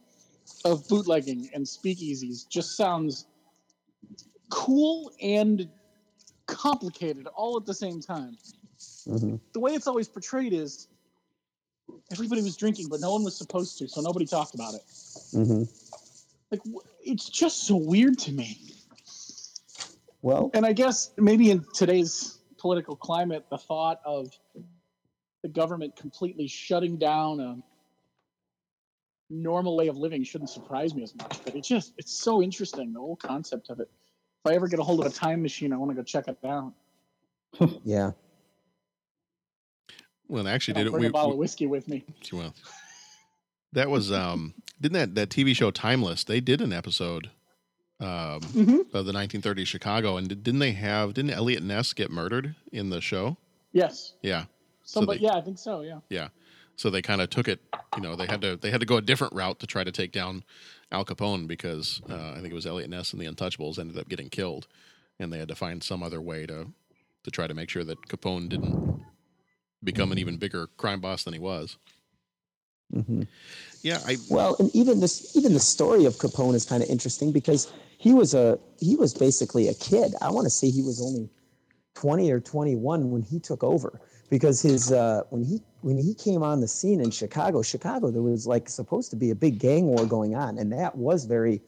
[0.64, 3.26] of bootlegging and speakeasies just sounds
[4.50, 5.68] cool and
[6.48, 8.38] complicated all at the same time.
[9.08, 9.40] Mhm.
[9.54, 10.88] The way it's always portrayed is
[12.12, 14.84] everybody was drinking, but no one was supposed to, so nobody talked about it.
[14.86, 15.68] Mhm.
[16.52, 16.62] Like,
[17.04, 18.60] it's just so weird to me.
[20.22, 24.36] Well, and I guess maybe in today's political climate, the thought of
[25.44, 27.62] the government completely shutting down a
[29.30, 31.44] normal way of living shouldn't surprise me as much.
[31.44, 33.92] But it's just it's so interesting the whole concept of it.
[34.46, 36.28] If I ever get a hold of a time machine, I want to go check
[36.28, 36.72] it out.
[37.84, 38.12] Yeah.
[40.28, 40.92] Well, they actually I'll did it.
[40.92, 42.04] bring We, a bottle we- of whiskey with me.
[42.34, 42.54] well,
[43.74, 46.24] that was um, didn't that that TV show Timeless?
[46.24, 47.30] They did an episode
[48.00, 48.94] um Mhm.
[48.94, 51.14] of the 1930s Chicago, and did, didn't they have?
[51.16, 53.38] Didn't Eliot Ness get murdered in the show?
[53.72, 54.14] Yes.
[54.22, 54.46] Yeah.
[54.84, 55.82] So Somebody, they- yeah, I think so.
[55.82, 56.00] Yeah.
[56.10, 56.28] Yeah.
[56.76, 57.62] So they kind of took it,
[57.96, 59.92] you know, they had to they had to go a different route to try to
[59.92, 60.44] take down
[60.92, 64.10] Al Capone because uh, I think it was Eliot Ness and the Untouchables ended up
[64.10, 64.68] getting killed,
[65.20, 66.68] and they had to find some other way to
[67.24, 68.78] to try to make sure that Capone didn't
[69.84, 71.78] become an even bigger crime boss than he was.
[72.94, 73.24] hmm
[73.82, 77.32] Yeah, I Well, and even this, even the story of Capone is kind of interesting
[77.32, 80.14] because he was a he was basically a kid.
[80.22, 81.30] I want to say he was only
[81.96, 86.14] twenty or twenty one when he took over because his uh, when he when he
[86.14, 89.60] came on the scene in Chicago, Chicago there was like supposed to be a big
[89.60, 91.62] gang war going on, and that was very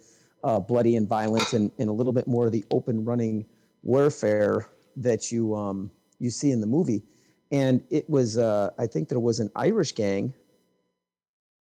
[0.44, 3.46] uh, bloody and violent, and, and a little bit more of the open running
[3.84, 7.04] warfare that you um, you see in the movie.
[7.52, 10.34] And it was uh, I think there was an Irish gang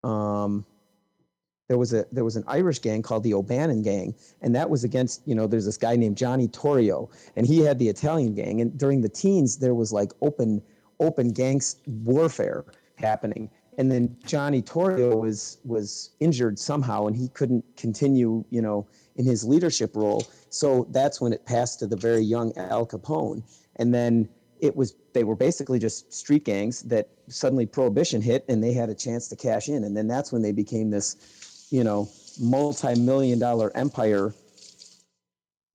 [0.04, 0.66] um,
[1.68, 4.84] there was a there was an Irish gang called the O'Banion gang, and that was
[4.84, 8.62] against you know there's this guy named Johnny Torrio, and he had the Italian gang.
[8.62, 10.62] And during the teens, there was like open
[11.00, 13.50] open gangs warfare happening.
[13.78, 19.26] And then Johnny Torrio was was injured somehow, and he couldn't continue you know in
[19.26, 20.26] his leadership role.
[20.50, 23.44] So that's when it passed to the very young Al Capone,
[23.76, 24.30] and then
[24.60, 28.90] it was they were basically just street gangs that suddenly prohibition hit and they had
[28.90, 33.40] a chance to cash in and then that's when they became this you know multi-million
[33.40, 34.34] dollar empire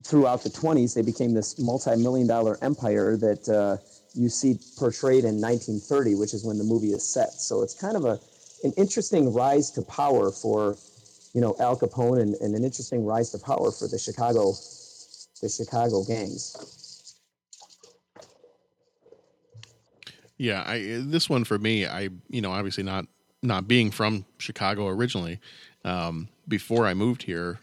[0.04, 3.76] throughout the 20s they became this multi-million dollar empire that uh,
[4.14, 7.32] you see portrayed in 1930 which is when the movie is set.
[7.32, 8.18] So it's kind of a
[8.64, 10.76] an interesting rise to power for
[11.34, 14.52] you know al capone and, and an interesting rise to power for the chicago
[15.40, 16.56] the chicago gangs.
[20.38, 23.06] Yeah, I this one for me, I you know obviously not
[23.42, 25.40] not being from Chicago originally,
[25.84, 27.60] um, before I moved here,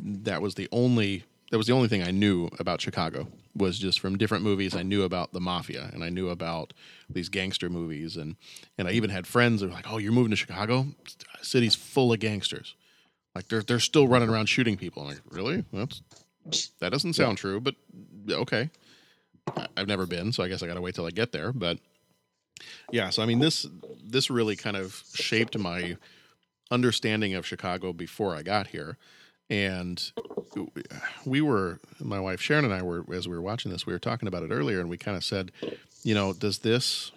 [0.00, 4.00] that was the only that was the only thing I knew about Chicago was just
[4.00, 4.76] from different movies.
[4.76, 6.72] I knew about the mafia and I knew about
[7.08, 8.36] these gangster movies and
[8.78, 10.86] and I even had friends that were like, "Oh, you're moving to Chicago?
[11.42, 12.74] City's full of gangsters.
[13.34, 15.64] Like they're they're still running around shooting people." I'm like, "Really?
[15.72, 16.02] That's
[16.80, 17.42] that doesn't sound yeah.
[17.42, 17.74] true, but
[18.30, 18.70] okay."
[19.76, 21.78] I've never been, so I guess I got to wait till I get there, but
[22.92, 23.66] yeah, so I mean this
[24.02, 25.96] this really kind of shaped my
[26.70, 28.96] understanding of Chicago before I got here.
[29.50, 30.00] And
[31.24, 33.98] we were my wife Sharon and I were as we were watching this, we were
[33.98, 35.50] talking about it earlier and we kind of said,
[36.02, 37.12] you know, does this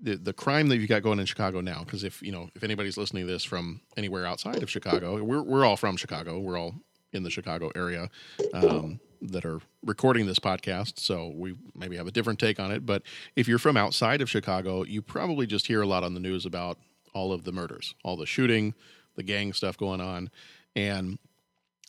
[0.00, 2.62] the the crime that you got going in Chicago now because if you know if
[2.62, 6.38] anybody's listening to this from anywhere outside of Chicago, we're we're all from Chicago.
[6.38, 6.74] We're all
[7.12, 8.10] in the Chicago area.
[8.52, 12.84] Um, that are recording this podcast, so we maybe have a different take on it.
[12.84, 13.02] But
[13.34, 16.44] if you're from outside of Chicago, you probably just hear a lot on the news
[16.44, 16.78] about
[17.14, 18.74] all of the murders, all the shooting,
[19.14, 20.30] the gang stuff going on.
[20.76, 21.18] And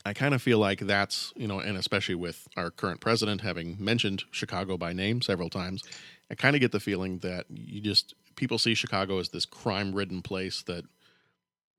[0.03, 3.77] I kind of feel like that's, you know, and especially with our current president having
[3.79, 5.83] mentioned Chicago by name several times,
[6.31, 9.93] I kind of get the feeling that you just, people see Chicago as this crime
[9.93, 10.85] ridden place that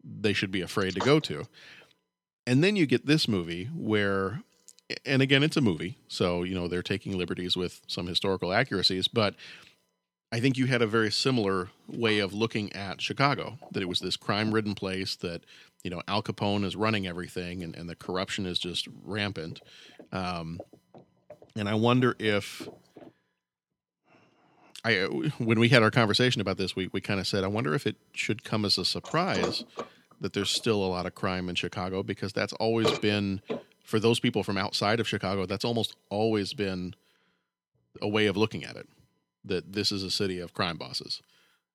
[0.04, 1.48] they should be afraid to go to.
[2.46, 4.42] And then you get this movie where
[5.04, 9.08] and again, it's a movie, so you know they're taking liberties with some historical accuracies,
[9.08, 9.34] but
[10.32, 13.58] I think you had a very similar way of looking at Chicago.
[13.72, 15.44] That it was this crime-ridden place that
[15.82, 19.60] you know Al Capone is running everything, and, and the corruption is just rampant.
[20.12, 20.60] Um,
[21.56, 22.68] and I wonder if
[24.84, 25.04] I,
[25.38, 27.86] when we had our conversation about this, we we kind of said, I wonder if
[27.86, 29.64] it should come as a surprise
[30.20, 33.40] that there's still a lot of crime in Chicago because that's always been
[33.88, 36.94] for those people from outside of Chicago, that's almost always been
[38.02, 38.86] a way of looking at it.
[39.44, 41.22] That this is a city of crime bosses.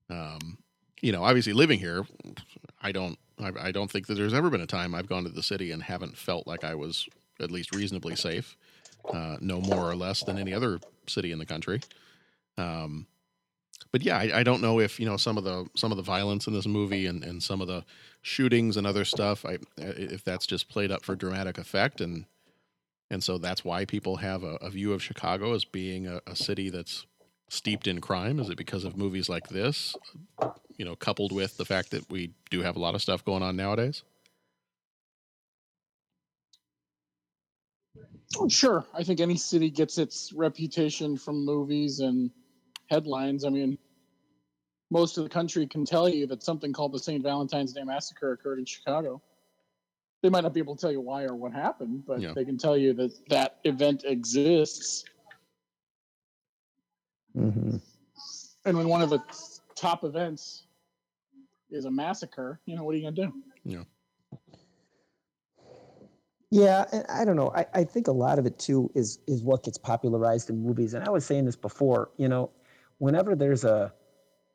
[0.10, 0.60] Um,
[1.02, 2.06] you know, obviously living here,
[2.82, 5.30] I don't, I, I, don't think that there's ever been a time I've gone to
[5.30, 7.08] the city and haven't felt like I was
[7.40, 8.56] at least reasonably safe,
[9.14, 11.82] uh, no more or less than any other city in the country.
[12.58, 13.08] Um,
[13.92, 16.04] but yeah, I, I, don't know if you know some of the some of the
[16.04, 17.84] violence in this movie and, and some of the
[18.22, 19.46] shootings and other stuff.
[19.46, 22.26] I if that's just played up for dramatic effect and
[23.10, 26.36] and so that's why people have a, a view of Chicago as being a, a,
[26.36, 27.06] city that's
[27.54, 28.40] steeped in crime.
[28.40, 29.96] Is it because of movies like this?
[30.78, 33.44] You know, coupled with the fact that we do have a lot of stuff going
[33.44, 34.04] on nowadays.
[38.38, 38.86] Oh, sure.
[38.94, 42.32] I think any city gets its reputation from movies and
[42.90, 43.46] headlines.
[43.46, 43.78] I mean,
[44.90, 47.22] most of the country can tell you that something called the St.
[47.22, 49.22] Valentine's Day Massacre occurred in Chicago.
[50.24, 52.34] They might not be able to tell you why or what happened, but yeah.
[52.34, 55.04] they can tell you that that event exists.
[57.38, 57.78] Mm-hmm.
[58.66, 59.22] And when one of the
[59.76, 60.64] top events
[61.72, 63.34] is a massacre, you know, what are you going to do?
[63.66, 63.84] Yeah.
[66.52, 67.52] Yeah, and I don't know.
[67.56, 70.94] I, I think a lot of it too is is what gets popularized in movies.
[70.94, 72.52] And I was saying this before, you know,
[73.00, 73.92] whenever there's a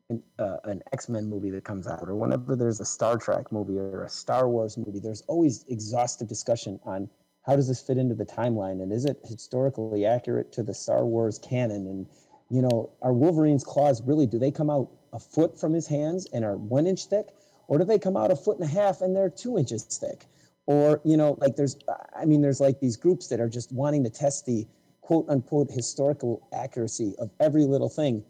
[0.09, 3.77] an, uh, an X-Men movie that comes out or whenever there's a Star Trek movie
[3.79, 7.11] or a Star Wars movie, there's always exhaustive discussion on
[7.43, 11.05] how does this fit into the timeline and is it historically accurate to the Star
[11.05, 12.07] Wars canon and
[12.50, 16.26] you know, are Wolverine's claws really do they come out a foot from his hands
[16.32, 17.28] and are one inch thick
[17.66, 20.26] or do they come out a foot and a half and they're two inches thick?
[20.66, 21.76] Or, you know, like there's
[22.18, 24.66] I mean, there's like these groups that are just wanting to test the
[25.01, 28.22] quote unquote historical accuracy of every little thing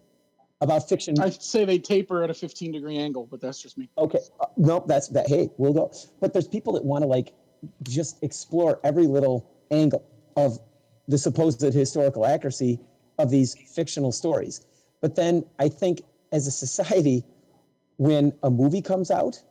[0.60, 1.18] about fiction.
[1.20, 3.88] I say they taper at a 15 degree angle, but that's just me.
[3.96, 5.28] Okay, uh, no, that's that.
[5.28, 5.92] Hey, we'll go.
[6.20, 7.32] But there's people that want to like
[7.82, 10.04] just explore every little angle
[10.36, 10.58] of
[11.06, 12.80] the supposed historical accuracy
[13.18, 14.64] of these fictional stories.
[15.00, 16.02] But then I think
[16.32, 17.24] as a society,
[17.96, 19.42] when a movie comes out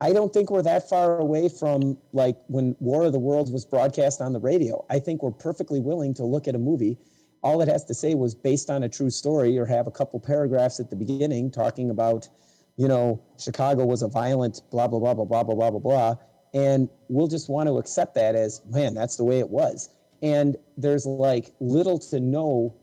[0.00, 3.64] I don't think we're that far away from like when War of the Worlds was
[3.64, 4.84] broadcast on the radio.
[4.90, 6.98] I think we're perfectly willing to look at a movie.
[7.42, 10.20] All it has to say was based on a true story or have a couple
[10.20, 12.28] paragraphs at the beginning talking about,
[12.76, 16.14] you know, Chicago was a violent blah, blah, blah, blah, blah, blah, blah, blah, blah.
[16.52, 19.88] And we'll just want to accept that as, man, that's the way it was.
[20.26, 22.74] And there's like little to no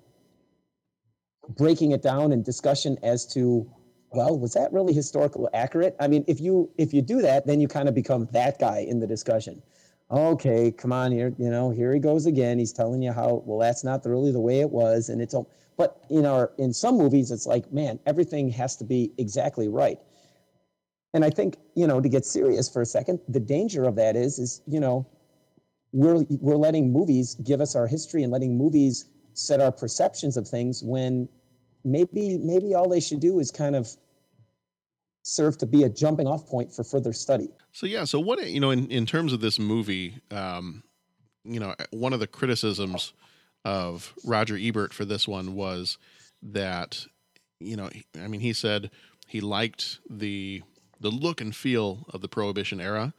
[1.58, 3.70] breaking it down and discussion as to
[4.12, 5.94] well was that really historically accurate?
[6.00, 8.86] I mean if you if you do that then you kind of become that guy
[8.88, 9.62] in the discussion.
[10.10, 12.60] Okay come on here you know here he goes again.
[12.60, 15.36] He's telling you how well that's not really the way it was and it's
[15.76, 20.00] but in our in some movies it's like man everything has to be exactly right.
[21.14, 24.16] And i think you know to get serious for a second the danger of that
[24.16, 25.06] is is you know
[25.94, 30.48] we're we're letting movies give us our history and letting movies set our perceptions of
[30.48, 31.30] things when
[31.86, 33.88] maybe maybe all they should do is kind of
[35.22, 37.48] serve to be a jumping off point for further study.
[37.72, 40.84] So yeah, so what you know in in terms of this movie, um,
[41.46, 43.14] you know, one of the criticisms
[43.64, 45.98] of Roger Ebert for this one was
[46.42, 47.06] that
[47.60, 47.90] you know,
[48.22, 48.92] I mean, he said
[49.28, 50.64] he liked the
[51.00, 53.14] the look and feel of the Prohibition era,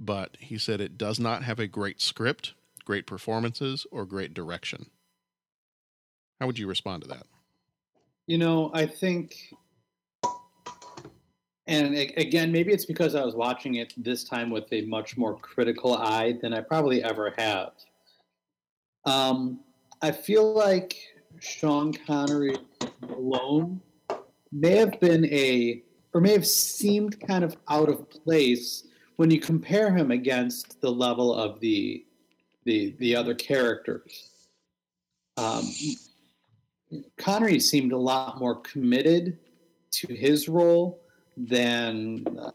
[0.00, 4.86] but he said it does not have a great script, great performances, or great direction.
[6.40, 7.26] How would you respond to that?
[8.26, 9.52] You know, I think,
[11.66, 15.36] and again, maybe it's because I was watching it this time with a much more
[15.36, 17.72] critical eye than I probably ever have.
[19.04, 19.60] Um,
[20.00, 20.96] I feel like
[21.40, 22.56] Sean Connery
[23.02, 23.82] alone
[24.50, 25.82] may have been a,
[26.14, 28.84] or may have seemed kind of out of place
[29.20, 32.06] when you compare him against the level of the
[32.64, 34.30] the the other characters.
[35.36, 35.70] Um,
[37.18, 39.38] Connery seemed a lot more committed
[39.90, 41.02] to his role
[41.36, 42.52] than uh,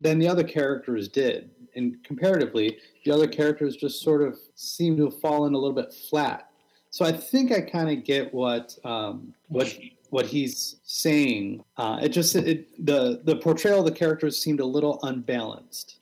[0.00, 1.50] than the other characters did.
[1.76, 5.92] And comparatively, the other characters just sort of seem to have fallen a little bit
[5.92, 6.48] flat.
[6.88, 9.70] So I think I kind of get what um, what
[10.10, 11.64] what he's saying.
[11.76, 16.00] Uh, it just it, the the portrayal of the characters seemed a little unbalanced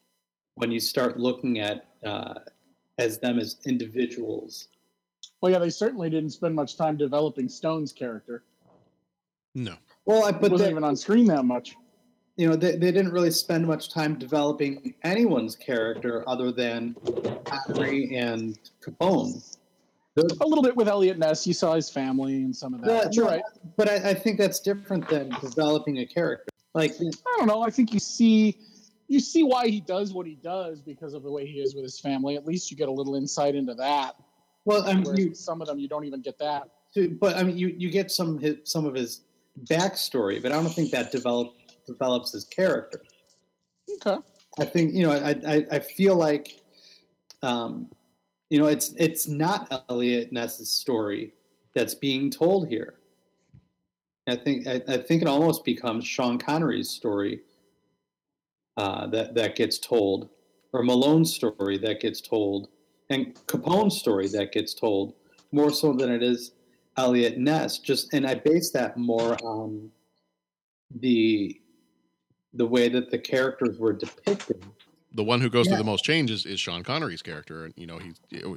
[0.56, 2.34] when you start looking at uh,
[2.98, 4.68] as them as individuals
[5.40, 8.42] well, yeah, they certainly didn't spend much time developing Stone's character.
[9.54, 9.74] No.
[10.04, 11.76] Well, I, but wasn't even on screen that much.
[12.36, 16.96] You know, they, they didn't really spend much time developing anyone's character other than
[17.66, 19.57] Henry and Capone.
[20.18, 23.04] A little bit with Eliot Ness, you saw his family and some of that.
[23.04, 23.42] But, you're right.
[23.76, 26.50] But I, I think that's different than developing a character.
[26.74, 27.62] Like I don't know.
[27.62, 28.58] I think you see
[29.08, 31.82] you see why he does what he does because of the way he is with
[31.82, 32.36] his family.
[32.36, 34.14] At least you get a little insight into that.
[34.64, 36.68] Well, I mean, you, some of them you don't even get that.
[37.18, 39.22] But I mean, you, you get some his, some of his
[39.64, 41.54] backstory, but I don't think that develop,
[41.86, 43.02] develops his character.
[43.94, 44.20] Okay.
[44.58, 46.60] I think you know I I, I feel like,
[47.42, 47.88] um,
[48.50, 51.34] you know, it's it's not Eliot Ness's story
[51.74, 52.94] that's being told here.
[54.26, 57.40] I think I, I think it almost becomes Sean Connery's story
[58.76, 60.30] uh, that that gets told,
[60.72, 62.68] or Malone's story that gets told
[63.10, 65.14] and Capone's story that gets told
[65.52, 66.52] more so than it is
[66.96, 67.78] Eliot Ness.
[67.78, 69.90] Just and I base that more on
[71.00, 71.60] the
[72.54, 74.64] the way that the characters were depicted.
[75.12, 75.72] The one who goes yeah.
[75.72, 78.12] through the most changes is Sean Connery's character, and you know he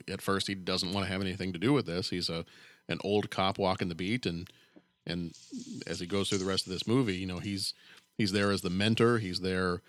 [0.07, 2.09] at first he doesn't want to have anything to do with this.
[2.09, 2.45] He's a
[2.89, 4.49] an old cop walking the beat, and
[5.07, 5.33] and
[5.87, 7.73] as he goes through the rest of this movie, you know he's
[8.17, 9.17] he's there as the mentor.
[9.17, 9.81] He's there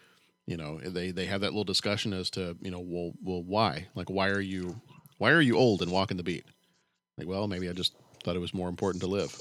[0.46, 3.86] you know they they have that little discussion as to you know well well why?
[3.94, 4.80] Like why are you
[5.18, 6.44] why are you old and walking the beat?
[7.18, 7.94] Like well maybe i just
[8.24, 9.36] thought it was more important to live.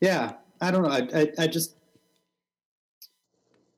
[0.00, 0.34] Yeah.
[0.60, 0.90] I don't know.
[0.90, 1.76] I i, I just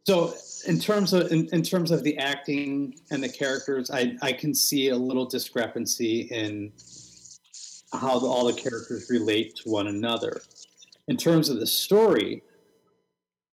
[0.07, 0.33] so
[0.67, 4.55] in terms of in, in terms of the acting and the characters i i can
[4.55, 6.73] see a little discrepancy in
[7.93, 10.41] how the, all the characters relate to one another
[11.09, 12.43] in terms of the story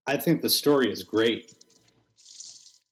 [0.07, 1.55] i think the story is great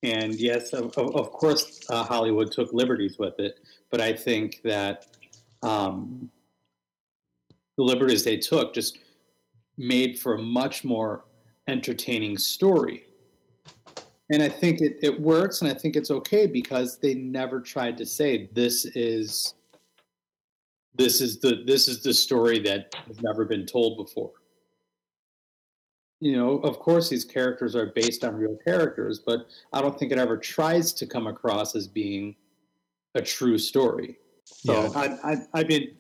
[0.04, 5.08] and yes, of, of course, uh, Hollywood took liberties with it, but I think that
[5.64, 6.30] um,
[7.78, 9.00] the liberties they took just
[9.78, 11.24] made for a much more
[11.70, 13.06] entertaining story.
[14.34, 17.98] And I think it, it works, and I think it's okay because they never tried
[17.98, 19.54] to say this is
[20.96, 24.32] this is the this is the story that has never been told before
[26.24, 30.14] you know, of course, these characters are based on real characters, but I don't think
[30.14, 32.34] it ever tries to come across as being
[33.14, 34.16] a true story.
[34.46, 34.90] So yeah.
[34.96, 35.96] I, I, I'd be,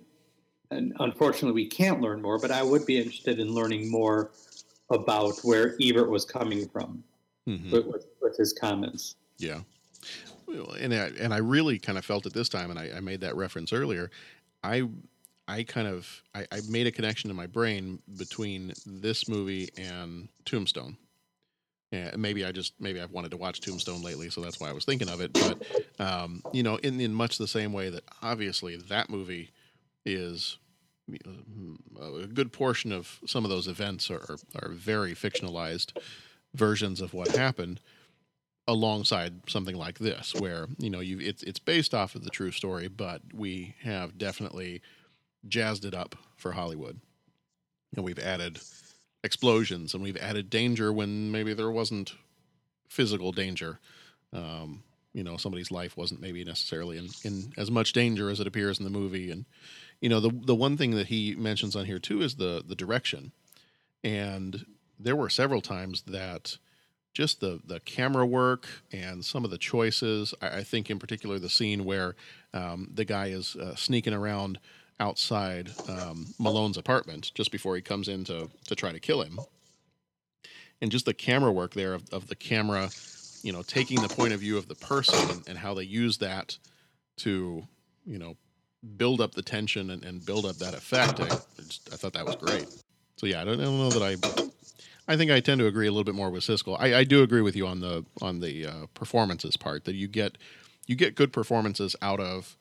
[0.71, 4.31] and unfortunately, we can't learn more, but I would be interested in learning more
[4.89, 7.03] about where Ebert was coming from.
[7.47, 7.71] Mhm.
[7.71, 9.15] with, with, with his comments.
[9.37, 9.61] Yeah.
[10.79, 13.21] And I, and I really kind of felt it this time, and I, I made
[13.21, 14.11] that reference earlier.
[14.63, 14.87] I
[15.47, 20.29] I kind of I, I made a connection in my brain between this movie and
[20.45, 20.97] Tombstone.
[21.91, 24.73] Yeah, maybe I just maybe I've wanted to watch Tombstone lately, so that's why I
[24.73, 25.33] was thinking of it.
[25.33, 29.51] But um, you know, in in much the same way that obviously that movie
[30.05, 30.57] is
[32.01, 35.93] a good portion of some of those events are are, are very fictionalized
[36.53, 37.79] versions of what happened
[38.67, 42.51] alongside something like this where you know you it's it's based off of the true
[42.51, 44.81] story but we have definitely
[45.47, 46.99] jazzed it up for Hollywood.
[47.95, 48.59] And we've added
[49.23, 52.13] explosions and we've added danger when maybe there wasn't
[52.89, 53.79] physical danger.
[54.31, 54.83] Um,
[55.13, 58.79] you know somebody's life wasn't maybe necessarily in, in as much danger as it appears
[58.79, 59.29] in the movie.
[59.29, 59.45] And
[60.01, 62.75] you know the the one thing that he mentions on here too is the the
[62.75, 63.31] direction.
[64.03, 64.65] And
[64.99, 66.57] there were several times that
[67.13, 70.33] just the the camera work and some of the choices.
[70.41, 72.15] I, I think in particular the scene where
[72.53, 74.59] um, the guy is uh, sneaking around
[74.99, 79.39] outside um, Malone's apartment just before he comes in to to try to kill him,
[80.81, 82.89] and just the camera work there of, of the camera,
[83.43, 86.17] you know, taking the point of view of the person and, and how they use
[86.17, 86.57] that
[87.17, 87.63] to
[88.05, 88.35] you know
[88.97, 91.19] build up the tension and, and build up that effect.
[91.19, 92.67] I, I just, I thought that was great.
[93.17, 94.52] So yeah, I don't, I don't know that I
[95.07, 96.77] I think I tend to agree a little bit more with Siskel.
[96.79, 100.07] I, I do agree with you on the on the uh, performances part that you
[100.07, 100.37] get
[100.87, 102.57] you get good performances out of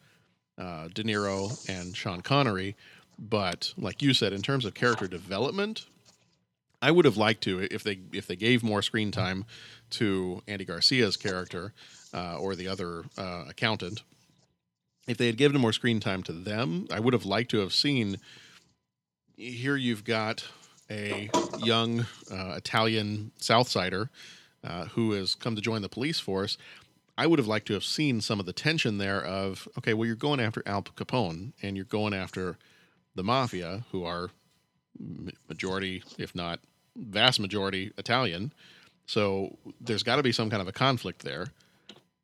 [0.59, 2.77] uh, De Niro and Sean Connery,
[3.19, 5.87] but like you said, in terms of character development,
[6.81, 9.45] I would have liked to if they if they gave more screen time
[9.91, 11.73] to Andy Garcia's character
[12.13, 14.03] uh, or the other uh, accountant.
[15.07, 17.73] If they had given more screen time to them, I would have liked to have
[17.73, 18.19] seen.
[19.37, 20.45] Here you've got
[20.93, 24.09] a young uh, Italian Southsider
[24.65, 26.57] uh, who has come to join the police force.
[27.17, 30.07] I would have liked to have seen some of the tension there of okay, well,
[30.07, 32.57] you're going after Al Capone and you're going after
[33.15, 34.31] the mafia, who are
[35.49, 36.61] majority, if not
[36.97, 38.53] vast majority, Italian.
[39.07, 41.49] So there's got to be some kind of a conflict there.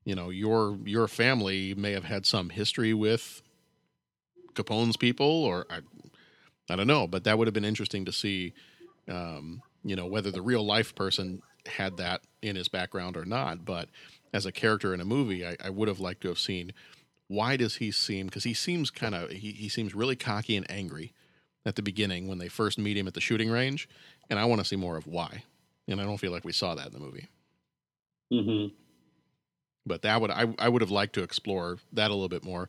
[0.04, 3.42] You know, your your family may have had some history with
[4.54, 5.66] Capone's people, or
[6.68, 8.54] I don't know, but that would have been interesting to see.
[9.08, 13.64] Um, you know, whether the real life person had that in his background or not.
[13.64, 13.88] But
[14.32, 16.72] as a character in a movie, I, I would have liked to have seen
[17.28, 20.68] why does he seem because he seems kind of he, he seems really cocky and
[20.70, 21.12] angry
[21.66, 23.88] at the beginning when they first meet him at the shooting range,
[24.30, 25.44] and I want to see more of why.
[25.86, 27.28] And I don't feel like we saw that in the movie.
[28.32, 28.74] Mm-hmm.
[29.86, 32.68] But that would I I would have liked to explore that a little bit more.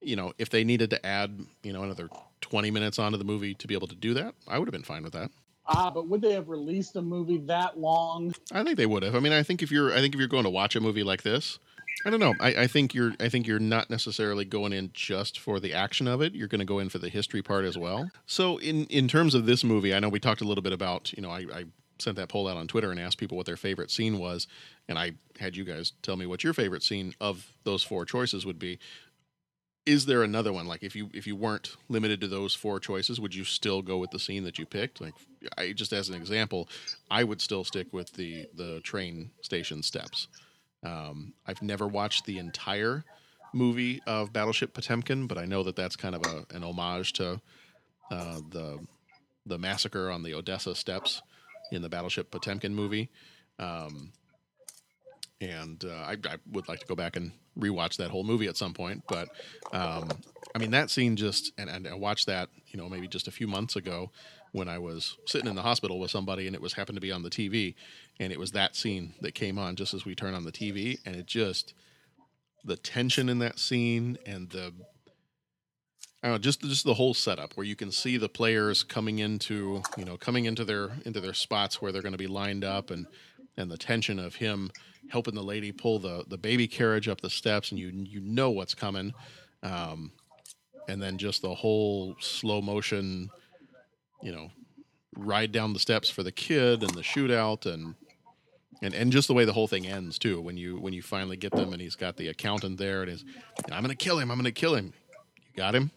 [0.00, 2.08] You know, if they needed to add you know another
[2.42, 4.82] twenty minutes onto the movie to be able to do that, I would have been
[4.82, 5.30] fine with that.
[5.66, 8.34] Ah, but would they have released a movie that long?
[8.52, 9.14] I think they would have.
[9.14, 11.04] I mean, I think if you're, I think if you're going to watch a movie
[11.04, 11.60] like this,
[12.04, 12.34] I don't know.
[12.40, 16.08] I, I think you're, I think you're not necessarily going in just for the action
[16.08, 16.34] of it.
[16.34, 18.10] You're going to go in for the history part as well.
[18.26, 21.12] So, in in terms of this movie, I know we talked a little bit about,
[21.12, 21.64] you know, I, I
[21.98, 24.48] sent that poll out on Twitter and asked people what their favorite scene was,
[24.88, 28.44] and I had you guys tell me what your favorite scene of those four choices
[28.44, 28.80] would be.
[29.84, 30.66] Is there another one?
[30.66, 33.98] Like if you if you weren't limited to those four choices, would you still go
[33.98, 35.00] with the scene that you picked?
[35.00, 35.14] Like
[35.58, 36.68] I just as an example,
[37.10, 40.28] I would still stick with the the train station steps.
[40.84, 43.04] Um, I've never watched the entire
[43.52, 47.40] movie of Battleship Potemkin, but I know that that's kind of a, an homage to
[48.10, 48.78] uh, the
[49.46, 51.22] the massacre on the Odessa steps
[51.72, 53.10] in the Battleship Potemkin movie.
[53.58, 54.12] Um,
[55.40, 58.56] and uh, I, I would like to go back and rewatch that whole movie at
[58.56, 59.02] some point.
[59.08, 59.28] But
[59.72, 60.08] um,
[60.54, 63.32] I mean, that scene just and, and I watched that you know maybe just a
[63.32, 64.10] few months ago
[64.52, 67.12] when I was sitting in the hospital with somebody and it was happened to be
[67.12, 67.74] on the TV,
[68.20, 70.98] and it was that scene that came on just as we turn on the TV,
[71.06, 71.74] and it just
[72.64, 74.72] the tension in that scene and the
[76.22, 79.18] I don't know, just just the whole setup where you can see the players coming
[79.18, 82.64] into you know coming into their into their spots where they're going to be lined
[82.64, 83.06] up and
[83.56, 84.70] and the tension of him
[85.10, 88.50] helping the lady pull the the baby carriage up the steps and you you know
[88.50, 89.12] what's coming.
[89.62, 90.12] Um,
[90.88, 93.30] and then just the whole slow motion
[94.22, 94.50] you know
[95.16, 97.94] ride down the steps for the kid and the shootout and
[98.82, 100.40] and and just the way the whole thing ends too.
[100.40, 103.24] When you when you finally get them and he's got the accountant there and he's
[103.70, 104.92] I'm gonna kill him I'm gonna kill him.
[105.36, 105.90] You got him?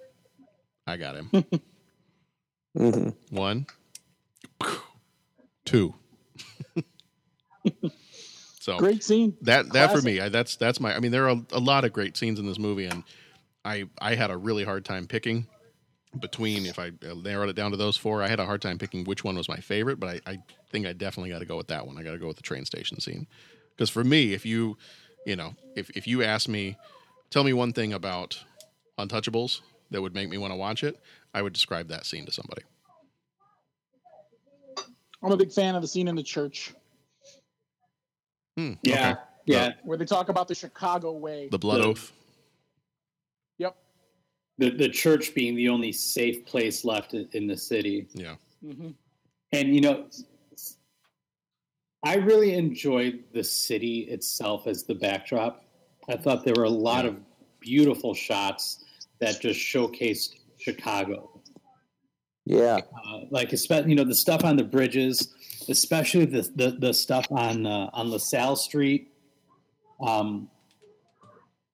[0.87, 1.29] I got him.
[2.77, 3.33] Mm-hmm.
[3.33, 3.67] one.
[5.63, 5.93] Two
[8.65, 9.37] so Great scene.
[9.41, 11.93] that that for me I, that's that's my i mean there are a, lot of
[11.93, 13.03] great scenes in this movie and
[13.63, 15.47] i i had a really hard time picking
[16.19, 19.03] between if I narrowed it down to those four, I had a hard time picking
[19.03, 20.37] which one was my favorite, but I, I
[20.71, 21.97] think I definitely got to go with that one.
[21.97, 23.27] I got to go with the train station scene
[23.75, 24.77] because for me, if you,
[25.25, 26.77] you know, if if you ask me,
[27.29, 28.41] tell me one thing about
[28.97, 29.59] Untouchables
[29.91, 30.97] that would make me want to watch it,
[31.33, 32.61] I would describe that scene to somebody.
[35.21, 36.73] I'm a big fan of the scene in the church
[38.57, 39.19] Hmm, Yeah, okay.
[39.45, 39.69] yeah.
[39.83, 41.49] where they talk about the Chicago way.
[41.51, 42.11] The blood The- oath.
[43.57, 43.75] Yep.
[44.57, 48.07] The the church being the only safe place left in, in the city.
[48.13, 48.35] Yeah.
[48.61, 48.91] hmm
[49.51, 50.07] And you know,
[52.03, 55.65] I really enjoyed the city itself as the backdrop.
[56.07, 57.17] I thought there were a lot of
[57.59, 58.85] beautiful shots
[59.19, 61.41] that just showcased Chicago.
[62.45, 62.79] Yeah.
[63.05, 65.34] Uh, like especially you know the stuff on the bridges,
[65.69, 69.11] especially the the, the stuff on uh, on LaSalle Street.
[70.01, 70.49] Um,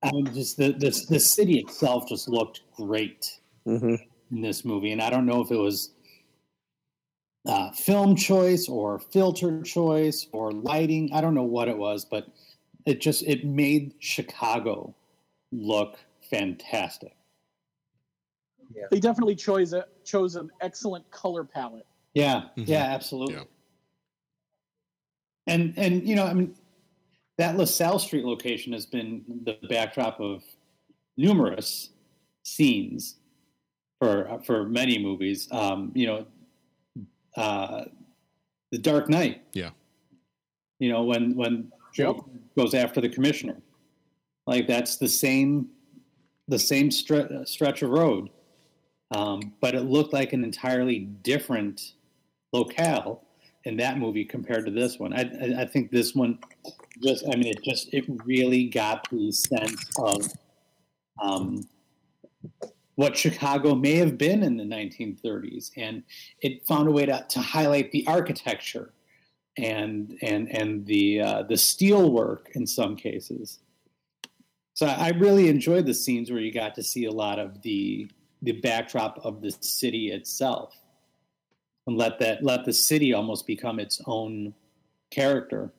[0.04, 3.38] I mean, just the, the the city itself just looked great
[3.68, 3.96] Mm-hmm.
[4.36, 5.92] in this movie, and I don't know if it was
[7.48, 11.12] uh, film choice or filter choice or lighting.
[11.14, 12.28] I don't know what it was, but
[12.88, 14.96] it just it made Chicago
[15.52, 17.14] look fantastic.
[18.74, 18.86] Yeah.
[18.90, 21.86] They definitely chose a, chose an excellent color palette.
[22.16, 22.68] Yeah, Mhm.
[22.68, 23.46] yeah, absolutely.
[25.48, 26.56] And and you know, I mean,
[27.38, 30.44] that LaSalle Street location has been the backdrop of
[31.18, 31.90] numerous
[32.44, 33.18] scenes
[34.00, 35.48] for for many movies.
[35.52, 36.26] Um, you know,
[37.36, 37.86] uh,
[38.72, 39.44] The Dark Knight.
[39.54, 39.72] Yeah.
[40.80, 42.26] You know, when when Joe
[42.58, 43.58] goes after the commissioner,
[44.48, 45.70] like that's the same
[46.48, 48.30] the same stre- stretch of road,
[49.12, 51.94] um, but it looked like an entirely different
[52.52, 53.24] locale
[53.66, 55.14] in that movie compared to this one.
[55.14, 56.40] I, I, I think this one
[57.04, 60.28] just, I mean, it just, it really got the sense of
[61.22, 61.68] um,
[62.96, 66.04] what Chicago may have been in the 1930s, and
[66.42, 68.94] it found a way to, to highlight the architecture
[69.58, 73.60] and and and the uh, the steel work in some cases.
[74.74, 78.10] So I really enjoyed the scenes where you got to see a lot of the
[78.42, 80.76] the backdrop of the city itself,
[81.88, 84.54] and let that let the city almost become its own
[85.10, 85.72] character.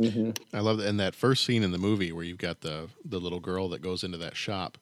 [0.00, 0.30] Mm-hmm.
[0.54, 0.88] I love that.
[0.88, 3.80] And that first scene in the movie where you've got the the little girl that
[3.82, 4.76] goes into that shop,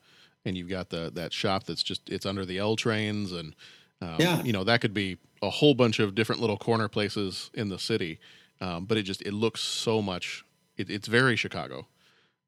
[0.44, 3.54] and you've got the that shop that's just it's under the L trains, and
[4.00, 4.42] um, Yeah.
[4.42, 7.78] you know that could be a whole bunch of different little corner places in the
[7.78, 8.18] city,
[8.60, 10.44] um, but it just it looks so much.
[10.76, 11.86] It, it's very Chicago,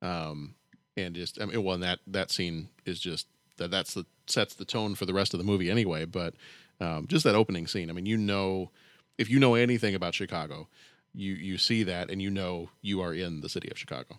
[0.02, 0.54] um,
[0.96, 3.26] and just I mean, well, and that that scene is just
[3.58, 6.04] that that's the sets the tone for the rest of the movie anyway.
[6.04, 6.34] But
[6.80, 8.70] um, just that opening scene, I mean, you know,
[9.18, 10.68] if you know anything about Chicago,
[11.14, 14.18] you you see that and you know you are in the city of Chicago.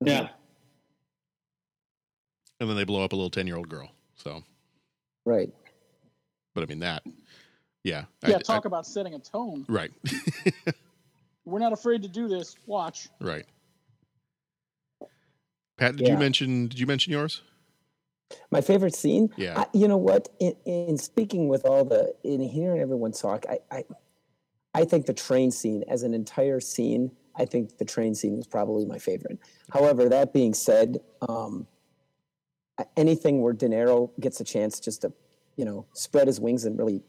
[0.00, 0.28] Yeah,
[2.60, 3.90] And then they blow up a little ten year old girl.
[4.16, 4.42] So,
[5.24, 5.50] Right.
[6.54, 7.04] but I mean that,
[7.84, 9.64] yeah, Yeah, I- talk I- about setting a tone.
[9.68, 9.92] right,
[11.44, 12.56] We're not afraid to do this.
[12.66, 13.08] Watch.
[13.20, 13.46] right.
[15.76, 16.66] Pat, did you mention?
[16.66, 17.42] Did you mention yours?
[18.50, 19.30] My favorite scene.
[19.36, 19.60] Yeah.
[19.60, 20.28] I, you know what?
[20.38, 23.84] In, in speaking with all the in hearing everyone talk, I, I
[24.74, 27.10] I think the train scene as an entire scene.
[27.36, 29.38] I think the train scene is probably my favorite.
[29.72, 30.98] However, that being said,
[31.28, 31.66] um,
[32.96, 35.12] anything where De Niro gets a chance just to,
[35.56, 37.02] you know, spread his wings and really,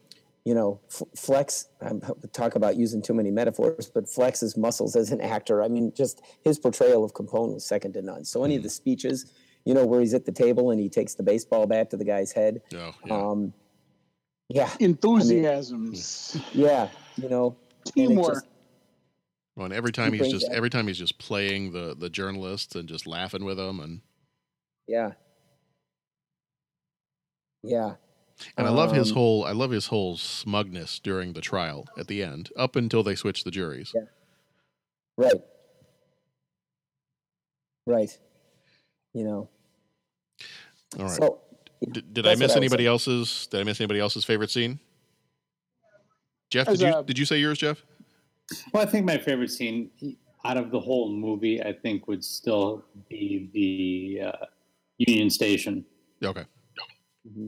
[0.45, 1.67] you know, f- flex.
[1.81, 2.01] I'm
[2.31, 5.63] talk about using too many metaphors, but flex his muscles as an actor.
[5.63, 8.23] I mean, just his portrayal of Capone was second to none.
[8.23, 9.33] So any of the speeches,
[9.65, 12.05] you know, where he's at the table and he takes the baseball bat to the
[12.05, 12.61] guy's head.
[12.75, 12.93] Oh,
[13.31, 13.53] Um,
[14.49, 16.37] yeah, Enthusiasms.
[16.53, 17.55] yeah, you know,
[17.95, 18.33] and it Teamwork.
[18.35, 18.45] just-
[19.55, 22.75] Well, and every time he's just that- every time he's just playing the the journalists
[22.75, 24.01] and just laughing with them, and
[24.87, 25.13] yeah,
[27.63, 27.95] yeah.
[28.57, 32.07] and I love his Um, whole I love his whole smugness during the trial at
[32.07, 33.93] the end, up until they switch the juries.
[35.17, 35.33] Right.
[37.85, 38.17] Right.
[39.13, 39.49] You know.
[40.97, 41.11] All right.
[41.11, 41.41] So
[41.91, 42.87] did, did I miss I anybody say.
[42.87, 43.47] else's?
[43.47, 44.79] Did I miss anybody else's favorite scene?
[46.49, 47.83] Jeff, As did you a- did you say yours, Jeff?
[48.73, 49.91] Well, I think my favorite scene
[50.43, 54.45] out of the whole movie, I think, would still be the uh,
[54.97, 55.85] Union Station.
[56.23, 56.45] Okay.
[57.27, 57.47] Mm-hmm.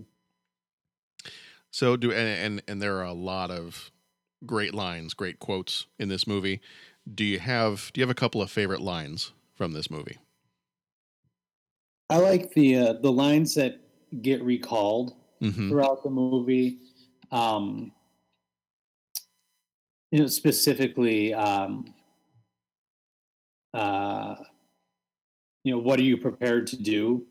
[1.72, 3.91] So do and, and and there are a lot of
[4.45, 6.62] great lines, great quotes in this movie.
[7.12, 10.18] Do you have do you have a couple of favorite lines from this movie?
[12.12, 13.80] I like the uh, the lines that
[14.22, 15.70] get recalled Mhm.
[15.70, 16.80] throughout the movie.
[17.32, 17.93] Um,
[20.12, 21.93] you know, specifically, um,
[23.74, 24.36] uh,
[25.64, 27.26] you know, what are you prepared to do?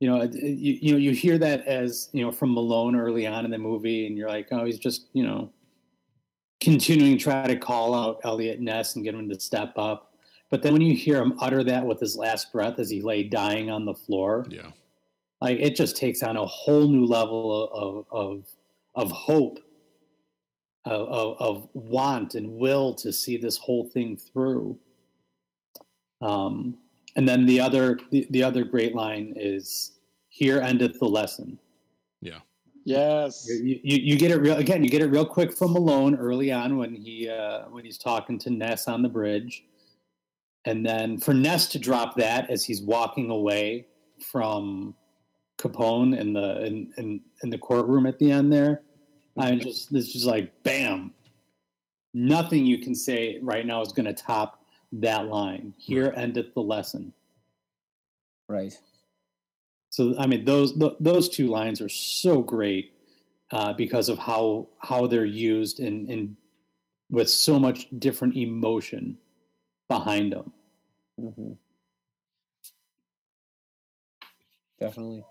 [0.00, 3.46] you know, you, you know, you hear that as you know from Malone early on
[3.46, 5.50] in the movie, and you're like, oh, he's just you know
[6.60, 10.13] continuing to try to call out Eliot Ness and get him to step up.
[10.54, 13.24] But then when you hear him utter that with his last breath as he lay
[13.24, 14.70] dying on the floor, yeah,
[15.40, 18.44] like it just takes on a whole new level of of
[18.94, 19.58] of hope,
[20.84, 24.78] of, of, of want and will to see this whole thing through.
[26.22, 26.78] Um,
[27.16, 29.98] and then the other the, the other great line is,
[30.28, 31.58] "Here endeth the lesson."
[32.20, 32.38] Yeah.
[32.84, 33.44] Yes.
[33.48, 34.84] You, you, you get it real again.
[34.84, 38.38] You get it real quick from Malone early on when he uh, when he's talking
[38.38, 39.64] to Ness on the bridge,
[40.64, 43.86] and then for Ness to drop that as he's walking away
[44.20, 44.94] from
[45.58, 48.82] Capone in the in in, in the courtroom at the end there.
[49.36, 51.12] I just it's just like bam.
[52.12, 55.74] Nothing you can say right now is going to top that line.
[55.76, 57.12] Here endeth the lesson.
[58.48, 58.72] Right.
[59.90, 62.92] So I mean, those th- those two lines are so great
[63.50, 66.36] uh, because of how how they're used and and
[67.10, 69.18] with so much different emotion
[69.98, 70.52] behind them.
[71.20, 71.52] Mm-hmm.
[74.80, 75.24] Definitely.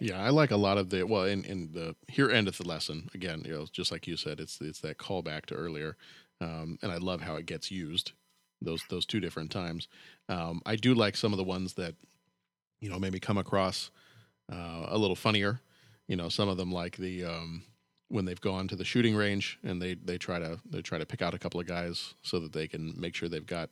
[0.00, 3.08] Yeah, I like a lot of the well in, in the here endeth the lesson
[3.14, 3.42] again.
[3.46, 5.96] You know, just like you said, it's it's that callback to earlier,
[6.42, 8.12] um, and I love how it gets used
[8.60, 9.88] those those two different times.
[10.28, 11.94] Um, I do like some of the ones that
[12.80, 13.90] you know maybe come across
[14.52, 15.60] uh, a little funnier.
[16.08, 17.62] You know, some of them like the um,
[18.08, 21.06] when they've gone to the shooting range and they they try to they try to
[21.06, 23.70] pick out a couple of guys so that they can make sure they've got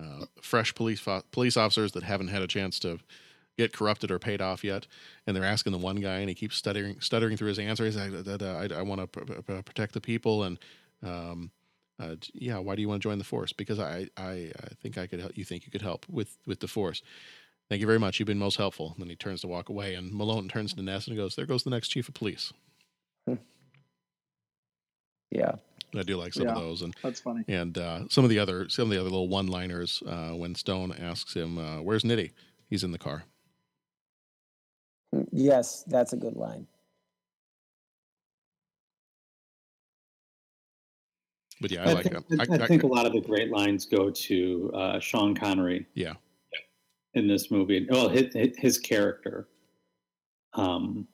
[0.00, 2.98] uh, fresh police fo- police officers that haven't had a chance to
[3.58, 4.86] get corrupted or paid off yet,
[5.26, 7.84] and they're asking the one guy, and he keeps stuttering stuttering through his answer.
[7.84, 10.58] He's like, "Da- da- "I, I want to pr- pr- protect the people," and
[11.02, 11.50] um,
[11.98, 13.52] uh, yeah, why do you want to join the force?
[13.52, 15.36] Because I, I, I think I could help.
[15.36, 17.02] You think you could help with with the force?
[17.68, 18.18] Thank you very much.
[18.18, 18.92] You've been most helpful.
[18.94, 21.46] And then he turns to walk away, and Malone turns to Ness and goes, "There
[21.46, 22.52] goes the next chief of police."
[25.30, 25.52] Yeah.
[25.96, 27.44] I do like some of those, and that's funny.
[27.48, 30.54] And uh, some of the other some of the other little one liners uh, when
[30.54, 32.30] Stone asks him, uh, "Where's Nitti?"
[32.68, 33.24] He's in the car.
[35.32, 36.68] Yes, that's a good line.
[41.60, 42.40] But yeah, I, I, like think, him.
[42.40, 45.86] I, I think a lot of the great lines go to uh, Sean Connery.
[45.94, 46.14] Yeah.
[47.14, 49.48] In this movie, well, his, his character.
[50.54, 51.08] Um,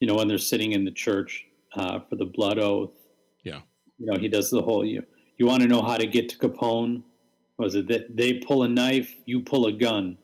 [0.00, 2.90] you know, when they're sitting in the church uh, for the blood oath.
[3.44, 3.60] Yeah.
[3.98, 4.84] You know, he does the whole.
[4.84, 5.04] You
[5.38, 7.02] you want to know how to get to Capone?
[7.58, 10.16] Was it that they pull a knife, you pull a gun?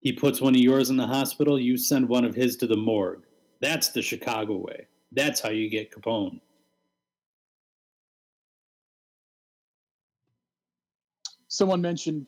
[0.00, 2.76] He puts one of yours in the hospital, you send one of his to the
[2.76, 3.24] morgue.
[3.60, 4.86] That's the Chicago way.
[5.10, 6.40] That's how you get Capone.
[11.48, 12.26] someone mentioned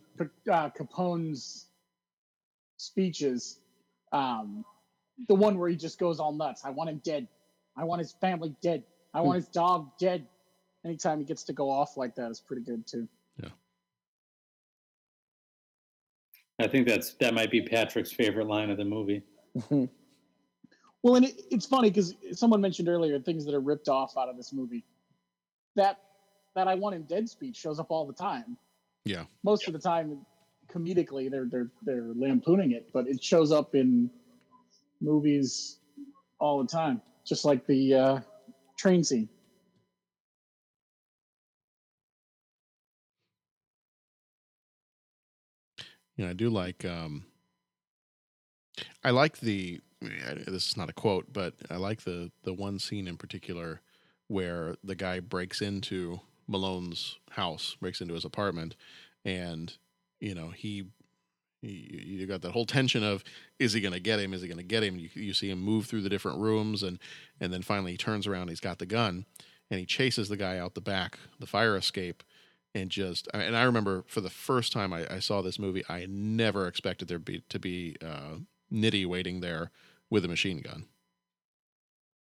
[0.51, 1.67] uh, Capone's
[2.79, 3.61] speeches.
[4.13, 4.65] Um,
[5.29, 6.63] the one where he just goes all nuts.
[6.65, 7.29] I want him dead.
[7.77, 8.83] I want his family dead.
[9.13, 10.27] I want his dog dead.
[10.85, 13.07] Anytime he gets to go off like that is pretty good too.
[13.43, 13.51] Yeah.
[16.59, 19.23] I think that's that might be Patrick's favorite line of the movie.
[21.03, 24.29] Well, and it, it's funny because someone mentioned earlier things that are ripped off out
[24.29, 24.85] of this movie.
[25.77, 25.99] That
[26.55, 28.57] that I want him dead speech shows up all the time.
[29.05, 29.25] Yeah.
[29.43, 30.27] Most of the time,
[30.69, 34.11] comedically, they're they're they're lampooning it, but it shows up in
[35.01, 35.79] movies
[36.39, 38.21] all the time, just like the uh,
[38.81, 39.29] train scene.
[46.17, 46.85] You know, I do like.
[46.85, 47.25] Um,
[49.05, 49.81] I like the.
[50.01, 53.83] This is not a quote, but I like the the one scene in particular
[54.29, 58.77] where the guy breaks into Malone's house, breaks into his apartment,
[59.25, 59.77] and
[60.21, 60.87] you know he.
[61.63, 63.23] You you got that whole tension of
[63.59, 64.33] is he going to get him?
[64.33, 64.99] Is he going to get him?
[64.99, 66.99] You, you see him move through the different rooms, and
[67.41, 68.49] and then finally he turns around.
[68.49, 69.27] He's got the gun,
[69.71, 72.23] and he chases the guy out the back, the fire escape,
[72.75, 76.07] and just and I remember for the first time I, I saw this movie, I
[76.09, 78.37] never expected there be to be uh,
[78.73, 79.71] Nitti waiting there
[80.09, 80.87] with a machine gun.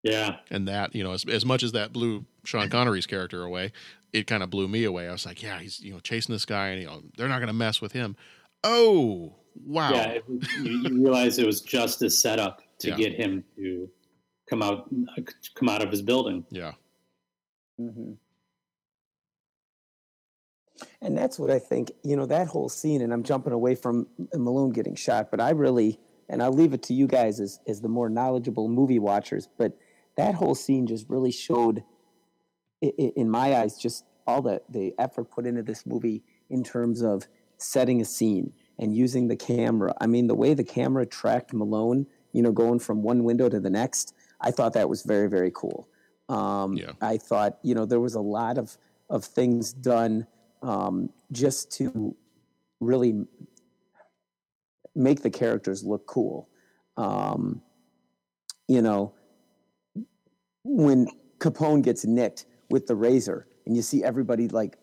[0.03, 3.71] Yeah, and that you know as as much as that blew Sean Connery's character away,
[4.13, 5.07] it kind of blew me away.
[5.07, 7.39] I was like, yeah, he's you know chasing this guy, and you know they're not
[7.39, 8.15] going to mess with him.
[8.63, 9.35] Oh
[9.65, 9.91] wow!
[9.93, 10.23] Yeah, it,
[10.61, 12.95] you, you realize it was just a setup to Yeah.
[12.95, 13.89] get him to
[14.49, 14.89] come out
[15.55, 16.45] come out of his building.
[16.51, 16.73] Yeah.
[17.79, 18.13] Mm-hmm.
[21.01, 24.07] And that's what I think, you know, that whole scene, and I'm jumping away from
[24.33, 25.99] Malone getting shot, but I really,
[26.29, 29.77] and I'll leave it to you guys as, as the more knowledgeable movie watchers, but
[30.15, 31.83] that whole scene just really showed,
[32.83, 36.63] i- i- in my eyes, just all the, the effort put into this movie in
[36.63, 37.27] terms of
[37.59, 39.93] setting a scene and using the camera.
[40.01, 43.59] I mean, the way the camera tracked Malone, you know, going from one window to
[43.59, 45.87] the next, I thought that was very, very cool.
[46.29, 46.91] Um, Yeah.
[47.01, 48.77] I thought, you know, there was a lot of,
[49.09, 50.27] of things done
[50.61, 52.15] um, just to
[52.79, 53.25] really
[54.95, 56.49] make the characters look cool.
[56.97, 57.61] Um,
[58.67, 59.13] you know,
[60.63, 61.07] when
[61.39, 64.77] Capone gets nicked with the razor and you see everybody like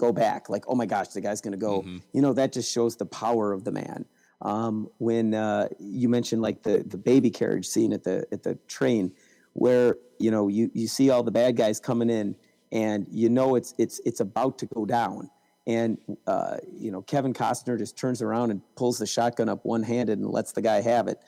[0.00, 2.72] go back, like, oh my gosh, the guy's going to go, you know, that just
[2.72, 4.04] shows the power of the man.
[4.42, 8.54] Um, when uh, you mentioned like the, the baby carriage scene at the, at the
[8.66, 9.12] train
[9.52, 12.34] where, you know, you, you see all the bad guys coming in
[12.72, 15.30] and you know, it's, it's, it's about to go down.
[15.66, 19.82] And, uh, you know, Kevin Costner just turns around and pulls the shotgun up one
[19.82, 21.20] handed and lets the guy have it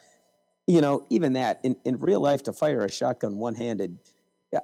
[0.66, 3.98] you know, even that in, in real life to fire a shotgun one handed,
[4.54, 4.60] uh,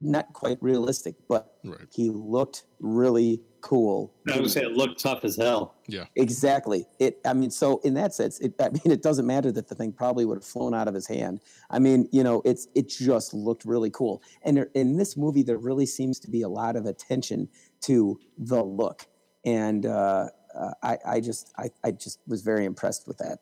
[0.00, 1.54] not quite realistic, but
[1.92, 4.14] he looked really cool.
[4.32, 5.74] I would say it looked tough as hell.
[5.86, 6.04] Yeah.
[6.16, 6.86] Exactly.
[6.98, 7.20] It.
[7.26, 9.92] I mean, so in that sense, it, I mean, it doesn't matter that the thing
[9.92, 11.40] probably would have flown out of his hand.
[11.68, 14.22] I mean, you know, it's it just looked really cool.
[14.42, 17.48] And there, in this movie, there really seems to be a lot of attention
[17.82, 19.06] to the look,
[19.44, 20.28] and uh,
[20.58, 23.38] uh, I, I just, I, I just was very impressed with that.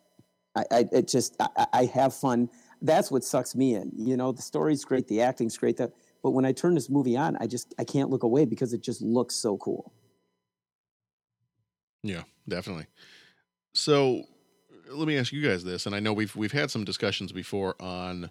[0.57, 2.51] I, I it just, I, I- I have fun.
[2.83, 3.91] That's what sucks me in.
[3.97, 5.93] You know, the story's great, the acting's great, that,
[6.29, 8.83] but when I turn this movie on, I just, I can't look away because it
[8.83, 9.95] just looks so cool.
[12.03, 12.85] Yeah, definitely.
[13.72, 14.24] So
[14.91, 17.76] let me ask you guys this, and I know we've we've had some discussions before
[17.81, 18.31] on,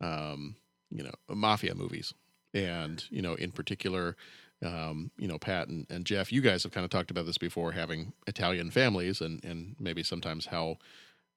[0.00, 0.54] um,
[0.92, 2.14] you know, mafia movies,
[2.54, 4.16] and you know, in particular,
[4.64, 7.38] um, you know, Pat and, and Jeff, you guys have kind of talked about this
[7.38, 10.76] before, having Italian families, and and maybe sometimes how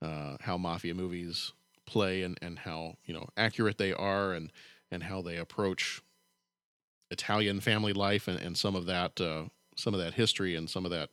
[0.03, 1.51] uh, how mafia movies
[1.87, 4.51] play, and and how you know accurate they are, and
[4.91, 6.01] and how they approach
[7.11, 10.85] Italian family life, and and some of that uh, some of that history, and some
[10.85, 11.09] of that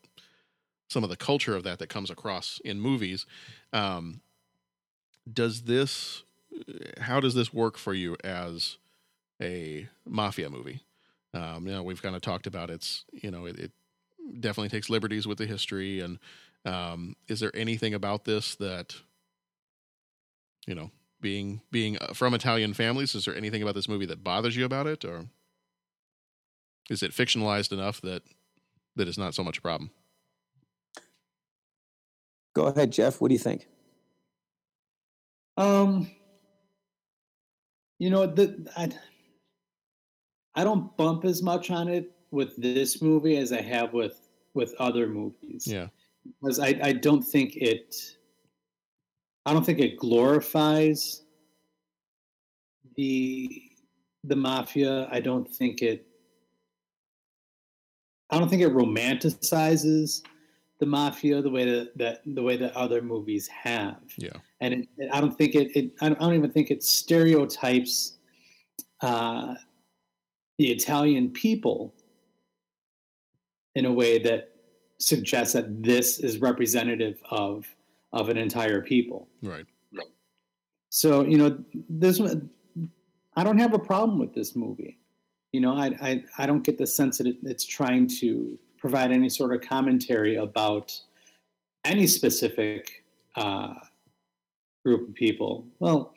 [0.92, 3.26] some of the culture of that that comes across in movies.
[3.72, 4.20] Um,
[5.32, 6.22] does this,
[7.00, 8.76] how does this work for you as
[9.40, 10.82] a mafia movie?
[11.32, 13.72] Um, you know, we've kind of talked about it's, you know, it, it
[14.38, 16.00] definitely takes liberties with the history.
[16.00, 16.18] And
[16.66, 18.96] um, is there anything about this that,
[20.66, 20.90] you know,
[21.22, 24.66] being being uh, from Italian families, is there anything about this movie that bothers you
[24.66, 25.26] about it, or
[26.90, 28.22] is it fictionalized enough that
[28.96, 29.90] that is not so much a problem?
[32.54, 33.20] Go ahead, Jeff.
[33.20, 33.66] What do you think?
[35.56, 36.10] Um,
[37.98, 38.90] you know, the, I,
[40.54, 44.74] I don't bump as much on it with this movie as I have with with
[44.78, 45.66] other movies.
[45.66, 45.86] Yeah.
[46.40, 48.16] because I, I don't think it
[49.46, 51.22] I don't think it glorifies
[52.96, 53.62] the
[54.24, 55.08] the mafia.
[55.10, 56.06] I don't think it
[58.30, 60.22] I don't think it romanticizes
[60.78, 64.00] the mafia the way that, that the way that other movies have.
[64.16, 64.30] Yeah.
[64.60, 66.82] And it, it- I don't think it, it I don't I don't even think it
[66.82, 68.18] stereotypes
[69.00, 69.54] uh,
[70.58, 71.92] the Italian people
[73.74, 74.50] in a way that
[74.98, 77.66] suggests that this is representative of
[78.12, 79.28] of an entire people.
[79.42, 79.66] Right.
[80.90, 81.58] So you know,
[81.88, 82.50] this one,
[83.34, 84.98] I don't have a problem with this movie.
[85.52, 89.10] You know, I I, I don't get the sense that it, it's trying to provide
[89.10, 90.92] any sort of commentary about
[91.84, 93.04] any specific
[93.36, 93.74] uh,
[94.84, 95.66] group of people.
[95.78, 96.14] Well,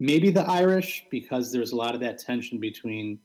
[0.00, 3.18] maybe the Irish because there's a lot of that tension between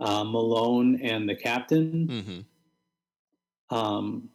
[0.00, 2.08] uh, Malone and the captain.
[2.08, 3.76] Mm-hmm.
[3.76, 4.28] Um,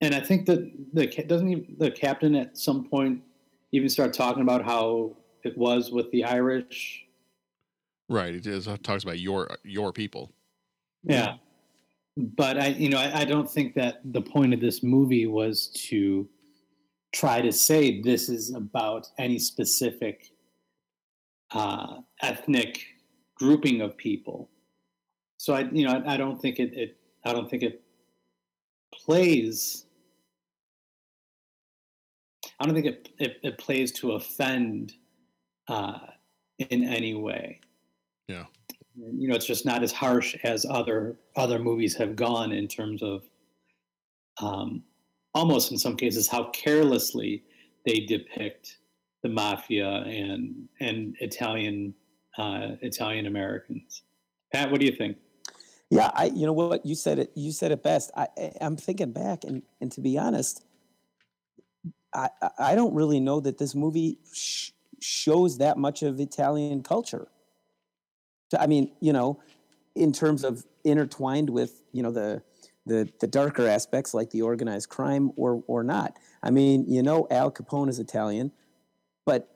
[0.00, 3.22] and I think that the doesn't even, the captain at some point
[3.72, 7.04] even start talking about how it was with the Irish.
[8.08, 8.34] Right.
[8.34, 10.32] It is, it talks about your your people.
[11.02, 11.36] Yeah.
[12.16, 15.68] But I, you know, I, I don't think that the point of this movie was
[15.88, 16.28] to
[17.12, 20.32] try to say this is about any specific
[21.52, 22.84] uh, ethnic
[23.36, 24.50] grouping of people.
[25.36, 27.82] So I, you know, I, I don't think it, it, I don't think it
[28.92, 29.84] plays.
[32.60, 34.94] I don't think it, it, it plays to offend
[35.68, 35.98] uh,
[36.58, 37.60] in any way
[38.26, 38.44] Yeah.
[38.96, 43.02] you know it's just not as harsh as other other movies have gone in terms
[43.02, 43.22] of
[44.40, 44.82] um,
[45.34, 47.44] almost in some cases how carelessly
[47.86, 48.78] they depict
[49.22, 51.94] the mafia and and Italian
[52.38, 54.02] uh, Italian Americans.
[54.52, 55.16] Pat, what do you think?
[55.90, 56.26] Yeah, I.
[56.26, 56.86] You know what?
[56.86, 57.32] You said it.
[57.34, 58.10] You said it best.
[58.16, 60.64] I, I- I'm thinking back, and and to be honest,
[62.14, 66.82] I I- I don't really know that this movie sh- shows that much of Italian
[66.82, 67.28] culture.
[68.58, 69.40] I mean, you know,
[69.94, 72.42] in terms of intertwined with you know the
[72.86, 76.18] the the darker aspects like the organized crime or or not.
[76.42, 78.52] I mean, you know, Al Capone is Italian,
[79.26, 79.48] but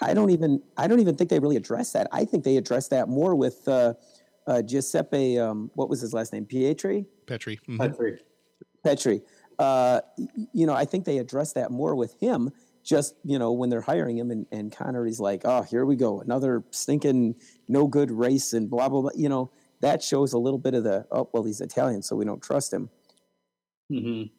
[0.00, 2.08] I don't even I don't even think they really address that.
[2.10, 3.94] I think they address that more with uh,
[4.48, 5.38] uh, Giuseppe.
[5.38, 6.44] Um, what was his last name?
[6.46, 7.06] Pietri.
[7.26, 7.60] Petri.
[7.68, 7.78] Mhm.
[7.78, 8.18] Petri.
[8.82, 9.22] Petri.
[9.62, 10.00] Uh,
[10.52, 12.50] you know, I think they address that more with him.
[12.82, 16.20] Just you know, when they're hiring him, and, and Connery's like, "Oh, here we go,
[16.20, 17.36] another stinking
[17.68, 19.10] no good race," and blah blah blah.
[19.14, 22.24] You know, that shows a little bit of the oh, well, he's Italian, so we
[22.24, 22.90] don't trust him.
[23.92, 24.34] Mm-hmm.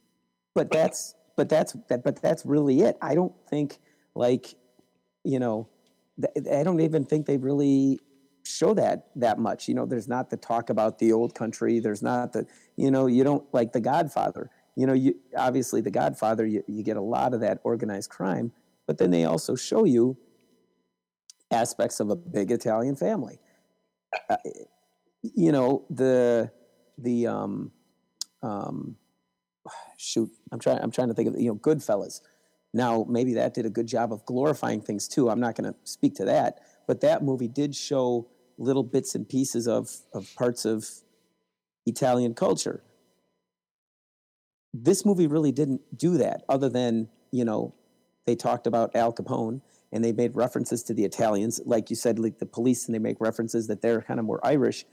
[0.55, 2.97] But that's but that's that but that's really it.
[3.01, 3.79] I don't think
[4.15, 4.55] like
[5.23, 5.69] you know,
[6.19, 7.97] th- I don't even think they really
[8.43, 9.69] show that that much.
[9.69, 11.79] You know, there's not the talk about the old country.
[11.79, 12.45] There's not the
[12.75, 14.51] you know you don't like the Godfather.
[14.75, 16.45] You know, you obviously the Godfather.
[16.45, 18.51] You, you get a lot of that organized crime,
[18.87, 20.17] but then they also show you
[21.51, 23.39] aspects of a big Italian family.
[24.29, 24.37] Uh,
[25.23, 26.51] you know the
[26.97, 27.71] the um
[28.41, 28.95] um
[29.97, 32.21] shoot i'm trying i'm trying to think of you know goodfellas
[32.73, 35.77] now maybe that did a good job of glorifying things too i'm not going to
[35.85, 40.65] speak to that but that movie did show little bits and pieces of of parts
[40.65, 40.85] of
[41.85, 42.83] italian culture
[44.73, 47.73] this movie really didn't do that other than you know
[48.25, 49.61] they talked about al capone
[49.91, 51.61] and they made references to the italians.
[51.65, 54.45] Like you said like the police and they make references that they're kind of more
[54.45, 54.85] irish.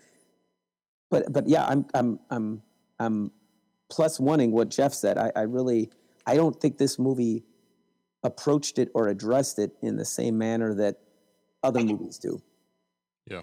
[1.10, 2.62] But but yeah i'm i'm i'm
[2.98, 3.32] i'm
[3.90, 5.18] plus wanting what jeff said.
[5.18, 5.90] I, I really
[6.26, 7.44] i don't think this movie
[8.22, 10.96] approached it or addressed it in the same manner that
[11.62, 12.42] other movies do.
[13.26, 13.42] Yeah.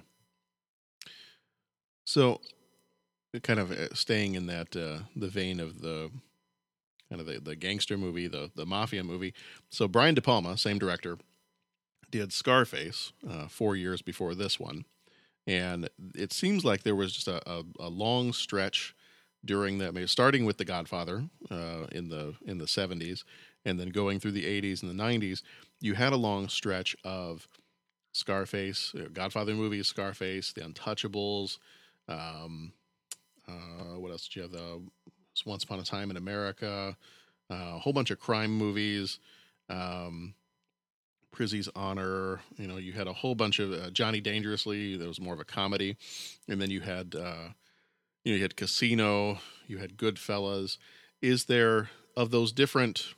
[2.06, 2.42] So,
[3.44, 6.10] kind of uh, staying in that uh, the vein of the
[7.10, 9.34] kind of the, the gangster movie, the the mafia movie.
[9.70, 11.18] So Brian De Palma, same director,
[12.12, 14.86] did Scarface uh, four years before this one,
[15.46, 18.96] and it seems like there was just a, a, a long stretch
[19.46, 23.24] during that, maybe starting with The Godfather uh, in the in the seventies,
[23.66, 25.44] and then going through the eighties and the nineties.
[25.80, 27.48] You had a long stretch of
[28.14, 31.60] Scarface, uh, Godfather movies, Scarface, The Untouchables.
[32.08, 32.74] Um,
[33.48, 34.52] uh, what else did you have?
[34.52, 34.82] The
[35.46, 36.96] Once Upon a Time in America,
[37.50, 39.20] uh, a whole bunch of crime movies,
[39.70, 40.34] um,
[41.32, 42.42] Prizzi's Honor.
[42.58, 44.98] You know, you had a whole bunch of uh, Johnny Dangerously.
[44.98, 45.98] That was more of a comedy,
[46.48, 47.50] and then you had uh,
[48.24, 50.78] you know you had Casino, you had Goodfellas.
[51.22, 53.14] Is there of those different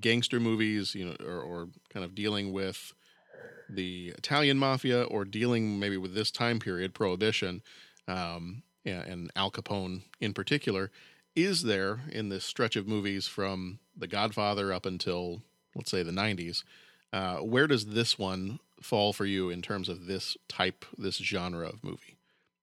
[0.00, 2.94] gangster movies, you know, or, or kind of dealing with
[3.68, 7.62] the Italian mafia or dealing maybe with this time period, Prohibition,
[8.08, 10.90] um, and, and Al Capone in particular,
[11.34, 15.42] is there in this stretch of movies from The Godfather up until,
[15.74, 16.62] let's say, the 90s,
[17.12, 21.68] uh, where does this one fall for you in terms of this type, this genre
[21.68, 22.16] of movie?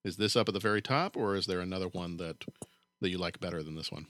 [0.03, 2.45] Is this up at the very top, or is there another one that
[3.01, 4.07] that you like better than this one?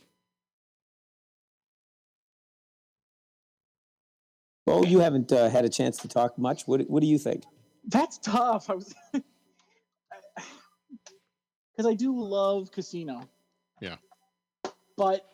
[4.69, 7.43] well you haven't uh, had a chance to talk much what, what do you think
[7.87, 8.69] That's tough.
[8.69, 8.93] I was
[11.71, 13.27] because I do love Casino,
[13.81, 13.95] Yeah.
[14.99, 15.25] But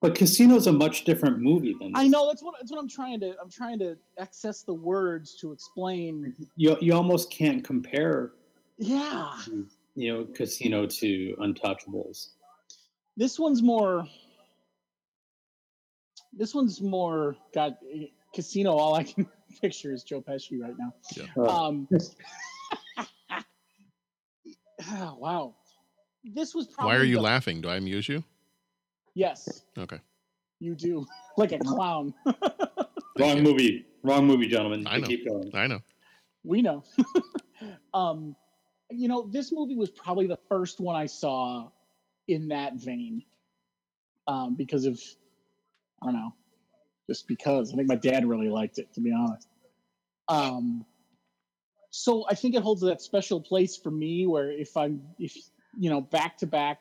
[0.00, 3.18] But Casino's a much different movie than I know that's what that's what I'm trying
[3.20, 6.34] to I'm trying to access the words to explain.
[6.54, 6.76] you.
[6.80, 8.32] You almost can't compare,
[8.78, 9.32] Yeah,
[9.96, 12.28] you know, Casino to Untouchables.
[13.16, 14.06] this one's more.
[16.32, 17.78] This one's more got
[18.34, 18.72] Casino.
[18.72, 19.26] All I can
[19.60, 20.94] picture is Joe Pesci right now.
[21.16, 21.24] Yeah.
[21.42, 21.88] Um,
[24.86, 25.54] ah, wow,
[26.34, 26.94] this was probably.
[26.94, 27.60] Why are you the- laughing?
[27.60, 28.24] Do I amuse you?
[29.14, 29.98] Yes, Okay.
[30.60, 31.06] you do
[31.38, 32.12] like a clown.
[33.18, 33.86] Wrong movie.
[34.02, 34.86] Wrong movie, gentlemen.
[34.86, 35.06] I know.
[35.06, 35.50] Keep going.
[35.54, 35.80] I know.
[36.44, 36.84] we know.
[37.94, 38.36] um,
[38.90, 41.70] you know, this movie was probably the first one I saw
[42.28, 43.22] in that vein.
[44.28, 45.00] Um, because of
[46.02, 46.34] I don't know,
[47.08, 49.48] just because I think my dad really liked it, to be honest.
[50.28, 50.84] Um,
[51.90, 55.34] so I think it holds that special place for me where if I'm if
[55.78, 56.80] you know back to back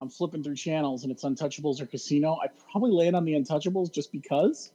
[0.00, 3.92] I'm flipping through channels and it's Untouchables or Casino, I probably land on the Untouchables
[3.92, 4.70] just because.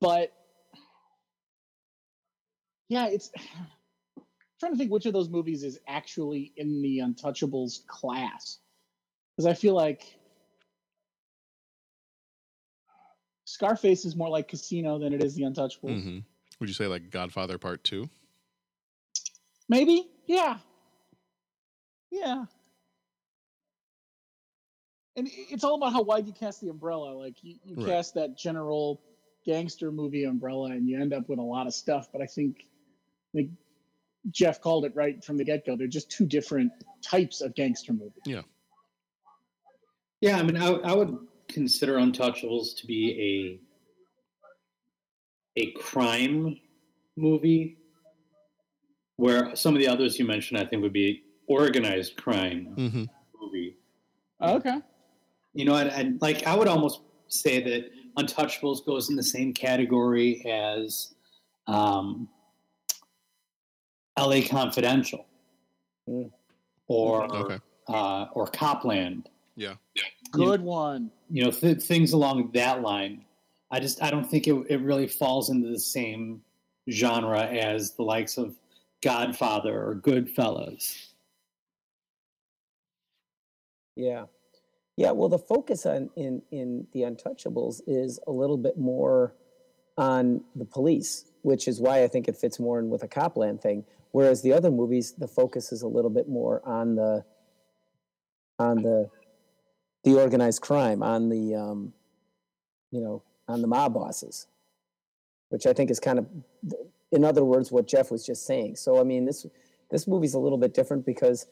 [0.00, 0.32] But
[2.88, 4.22] yeah, it's I'm
[4.60, 8.58] trying to think which of those movies is actually in the Untouchables class.
[9.36, 10.02] Because I feel like
[13.44, 16.02] Scarface is more like Casino than it is the Untouchables.
[16.02, 16.18] hmm
[16.60, 18.08] Would you say like Godfather Part Two?
[19.68, 20.08] Maybe?
[20.26, 20.58] Yeah.
[22.10, 22.44] Yeah.
[25.16, 27.12] And it's all about how wide you cast the umbrella.
[27.12, 27.86] Like you, you Right.
[27.86, 29.00] cast that general
[29.44, 32.08] gangster movie umbrella and you end up with a lot of stuff.
[32.12, 32.66] But I think
[33.34, 33.48] like
[34.30, 35.76] Jeff called it right from the get go.
[35.76, 38.20] They're just two different types of gangster movie.
[38.24, 38.42] Yeah.
[40.20, 41.16] Yeah, I mean, I, I would
[41.48, 43.60] consider Untouchables to be
[45.56, 46.58] a a crime
[47.16, 47.78] movie,
[49.16, 53.04] where some of the others you mentioned, I think, would be organized crime Mm-hmm.
[53.40, 53.76] movie.
[54.40, 54.78] Okay.
[55.54, 59.52] You know, and, and like I would almost say that Untouchables goes in the same
[59.52, 61.14] category as
[61.66, 62.28] um,
[64.16, 64.42] L.A.
[64.42, 65.26] Confidential,
[66.86, 67.58] or Okay.
[67.88, 69.28] uh, or Copland.
[69.56, 69.74] Yeah.
[70.32, 71.10] Good one.
[71.30, 73.24] You know, th- things along that line.
[73.70, 76.40] I just I don't think it, it really falls into the same
[76.90, 78.56] genre as the likes of
[79.02, 81.07] Godfather or Goodfellas.
[83.98, 84.26] Yeah.
[84.96, 89.34] Yeah, well the focus on in in the untouchables is a little bit more
[89.96, 93.60] on the police, which is why I think it fits more in with a Copland
[93.60, 93.84] thing.
[94.12, 97.24] Whereas the other movies, the focus is a little bit more on the
[98.58, 99.10] on the
[100.04, 101.92] the organized crime, on the um,
[102.90, 104.46] you know, on the mob bosses,
[105.50, 106.26] which I think is kind of,
[107.12, 108.76] in other words, what Jeff was just saying.
[108.76, 109.46] So I mean, this
[109.90, 111.46] this movie's a little bit different because,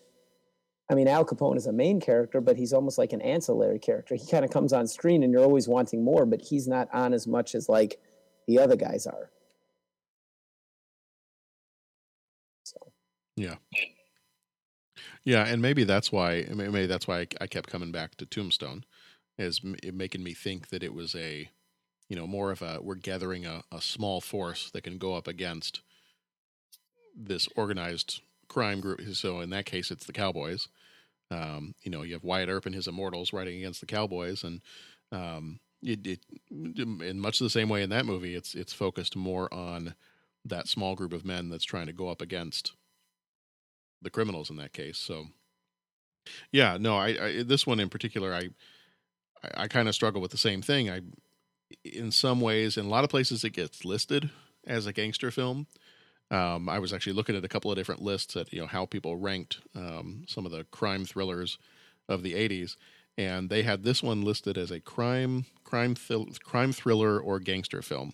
[0.89, 4.15] I mean, Al Capone is a main character, but he's almost like an ancillary character.
[4.15, 7.13] He kind of comes on screen, and you're always wanting more, but he's not on
[7.13, 7.99] as much as like
[8.47, 9.31] the other guys are.
[13.37, 13.57] Yeah.
[15.25, 18.85] Yeah, and maybe that's why maybe that's why I, I kept coming back to Tombstone,
[19.39, 21.51] is making me think that it was a,
[22.09, 25.27] you know, more of a we're gathering a, a small force that can go up
[25.27, 25.83] against
[27.15, 29.01] this organized crime group.
[29.15, 30.69] So in that case, it's the Cowboys.
[31.31, 34.61] Um, you know, you have Wyatt Earp and his Immortals riding against the Cowboys, and
[35.11, 36.21] um, it, it
[36.51, 39.95] in much the same way in that movie, it's it's focused more on
[40.45, 42.73] that small group of men that's trying to go up against
[44.01, 44.99] the criminals in that case.
[44.99, 45.27] So,
[46.53, 48.51] yeah, no, I, I this one in particular, I
[49.43, 50.91] I, I kind of struggle with the same thing.
[50.91, 51.01] I,
[51.85, 54.31] in some ways, in a lot of places, it gets listed
[54.67, 55.67] as a gangster film.
[56.31, 58.87] Um, I was actually looking at a couple of different lists at you know how
[58.87, 61.59] people ranked um, some of the crime thrillers
[62.09, 62.77] of the '80s,
[63.17, 67.83] and they had this one listed as a crime crime thil- crime thriller or gangster
[67.83, 68.13] film,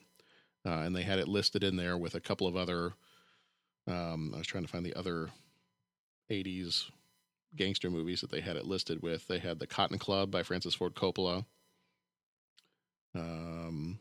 [0.66, 2.94] uh, and they had it listed in there with a couple of other.
[3.86, 5.30] Um, I was trying to find the other
[6.30, 6.90] 80s
[7.56, 9.26] gangster movies that they had it listed with.
[9.26, 11.44] They had The Cotton Club by Francis Ford Coppola.
[13.14, 13.98] Um,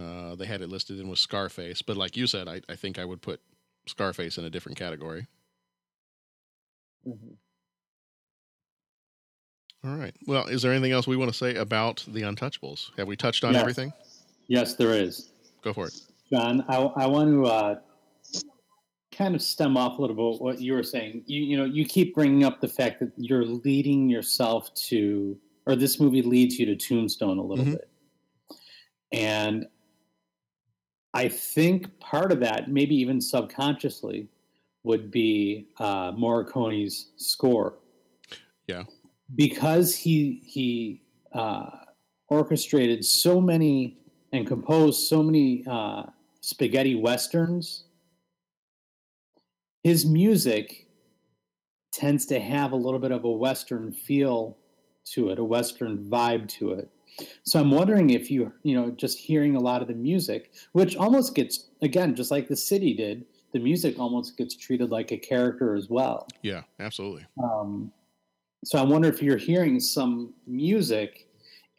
[0.00, 2.98] uh, they had it listed in with Scarface, but like you said, I, I think
[2.98, 3.40] I would put
[3.86, 5.26] Scarface in a different category.
[9.84, 10.14] All right.
[10.26, 12.90] Well, is there anything else we want to say about The Untouchables?
[12.96, 13.60] Have we touched on Yes.
[13.60, 13.92] everything?
[14.48, 15.30] Yes, there is.
[15.62, 16.00] Go for it.
[16.32, 17.80] John, I, I want to uh,
[19.12, 21.22] kind of stem off a little bit what you were saying.
[21.26, 25.76] You, you know, you keep bringing up the fact that you're leading yourself to, or
[25.76, 27.72] this movie leads you to Tombstone a little Mhm.
[27.72, 27.90] bit.
[29.12, 29.66] And
[31.14, 34.28] I think part of that, maybe even subconsciously,
[34.82, 37.78] would be uh, Morricone's score
[38.66, 38.82] Yeah.
[39.34, 41.02] because he he
[41.32, 41.70] uh,
[42.28, 43.96] orchestrated so many
[44.32, 46.02] and composed so many uh,
[46.40, 47.84] spaghetti westerns.
[49.84, 50.88] His music
[51.92, 54.58] tends to have a little bit of a western feel
[55.12, 56.90] to it, a western vibe to it.
[57.44, 60.96] So I'm wondering if you you know just hearing a lot of the music, which
[60.96, 65.18] almost gets again just like the city did, the music almost gets treated like a
[65.18, 66.26] character as well.
[66.42, 67.26] Yeah, absolutely.
[67.42, 67.92] Um,
[68.64, 71.28] so I wonder if you're hearing some music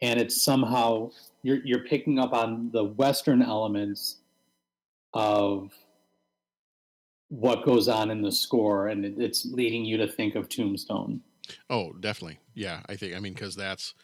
[0.02, 1.10] and it's somehow
[1.42, 4.18] you're you're picking up on the Western elements
[5.14, 5.72] of
[7.28, 11.20] what goes on in the score, and it's leading you to think of Tombstone.
[11.70, 12.38] Oh, definitely.
[12.54, 13.14] Yeah, I think.
[13.14, 13.94] I mean, because that's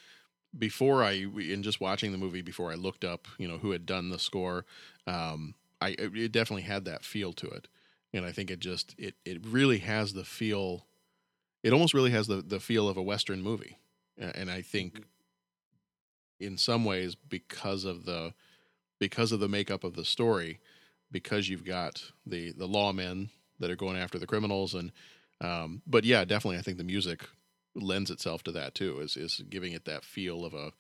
[0.59, 3.87] before I in just watching the movie before I looked up, you know, who had
[3.87, 4.65] done the score.
[5.07, 7.69] Um, I it it definitely had that feel to it,
[8.13, 10.87] and I think it just it it really has the feel.
[11.63, 13.79] It almost really has the the feel of a western movie,
[14.19, 15.05] and I think
[16.41, 18.35] in some ways because of the
[18.99, 20.61] because of the makeup of the story,
[21.11, 24.93] because you've got the the lawmen that are going after the criminals and
[25.41, 27.29] um, but yeah, definitely, I think the music
[27.75, 29.01] lends itself to that too.
[29.01, 30.73] Is is giving it that feel of a,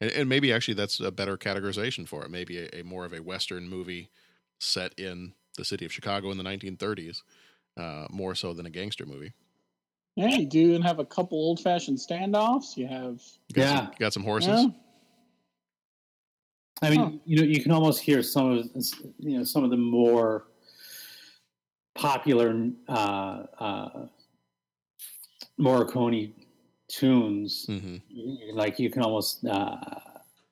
[0.00, 2.30] and, and maybe actually that's a better categorization for it.
[2.30, 4.10] Maybe a, a more of a western movie
[4.58, 7.22] set in the city of Chicago in the 1930s,
[7.76, 9.32] uh, more so than a gangster movie.
[10.16, 12.76] Yeah, you do and have a couple old fashioned standoffs.
[12.76, 13.22] You have
[13.52, 14.48] Got some, got some horses.
[14.48, 14.66] Yeah.
[16.82, 18.68] I mean, you know, you can almost hear some of
[19.18, 20.46] you know some of the more
[21.94, 24.06] popular uh, uh,
[25.60, 26.32] Morricone
[26.90, 27.66] tunes.
[27.68, 28.56] Mm-hmm.
[28.56, 29.76] Like you can almost uh,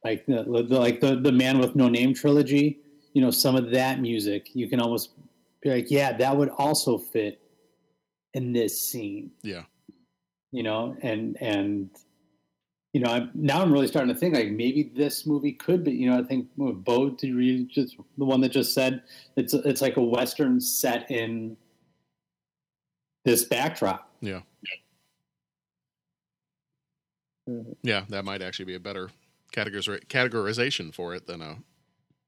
[0.04, 2.78] like the, the like the the Man with No Name trilogy.
[3.14, 5.10] You know, some of that music you can almost
[5.62, 7.40] be like, yeah, that would also fit
[8.34, 9.30] in this scene.
[9.42, 9.62] Yeah.
[10.52, 11.90] You know, and and
[12.94, 15.92] you know, I'm, now I'm really starting to think like maybe this movie could be.
[15.92, 19.02] You know, I think Bo did you just the one that just said
[19.36, 21.56] it's it's like a western set in
[23.24, 24.10] this backdrop.
[24.20, 24.40] Yeah.
[27.82, 29.10] Yeah, that might actually be a better
[29.52, 31.56] categoriz- categorization for it than uh,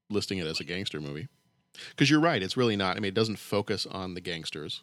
[0.09, 1.27] listing it as a gangster movie.
[1.89, 2.97] Because you're right, it's really not.
[2.97, 4.81] I mean, it doesn't focus on the gangsters.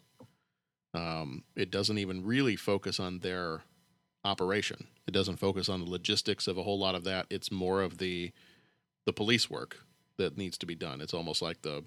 [0.93, 3.61] Um, it doesn't even really focus on their
[4.25, 4.87] operation.
[5.07, 7.27] It doesn't focus on the logistics of a whole lot of that.
[7.29, 8.31] It's more of the
[9.05, 9.77] the police work
[10.17, 11.01] that needs to be done.
[11.01, 11.83] It's almost like the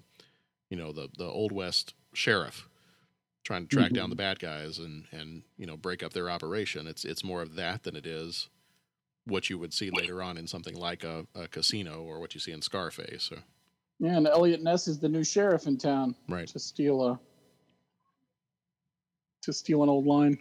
[0.69, 2.67] you know the the old west sheriff
[3.43, 4.11] trying to track down Mhm.
[4.11, 6.87] the bad guys and and you know break up their operation.
[6.87, 8.49] It's it's more of that than it is
[9.25, 12.39] what you would see later on in something like a, a casino or what you
[12.41, 13.31] see in Scarface.
[13.31, 13.43] Or,
[13.99, 16.15] Yeah, and Eliot Ness is the new sheriff in town.
[16.27, 16.47] Right.
[16.49, 17.19] To steal a
[19.43, 20.37] to steal an old line.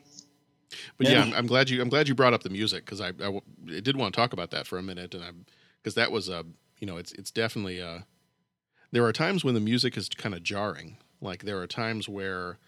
[0.96, 1.22] But yeah, Yeah.
[1.24, 3.40] I'm, I'm glad you I'm glad you brought up the music because I I
[3.80, 5.30] did want to talk about that for a minute, and I
[5.82, 6.44] because that was a
[6.78, 8.00] you know it's it's definitely uh
[8.90, 10.98] there are times when the music is kind of jarring.
[11.20, 12.58] Like there are times where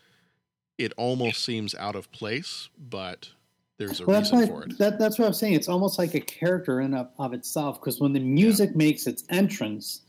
[0.79, 3.31] it almost seems out of place, but
[3.79, 4.79] there's a Well, reason why for it.
[4.79, 5.55] that, that's what I'm saying.
[5.55, 9.25] It's almost like a character in of, of itself because when the music makes its
[9.31, 10.03] entrance,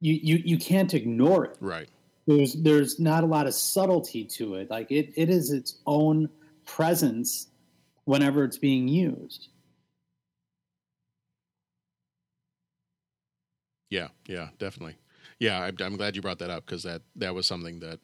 [0.00, 1.56] you, you you can't ignore it.
[1.60, 1.88] Right.
[2.26, 4.70] There's there's not a lot of subtlety to it.
[4.70, 6.28] Like it, it is its own
[6.64, 7.48] presence
[8.04, 9.48] whenever it's being used.
[13.90, 14.96] Yeah, yeah, definitely.
[15.38, 17.98] Yeah, I, I'm glad you brought that up because that that was something that,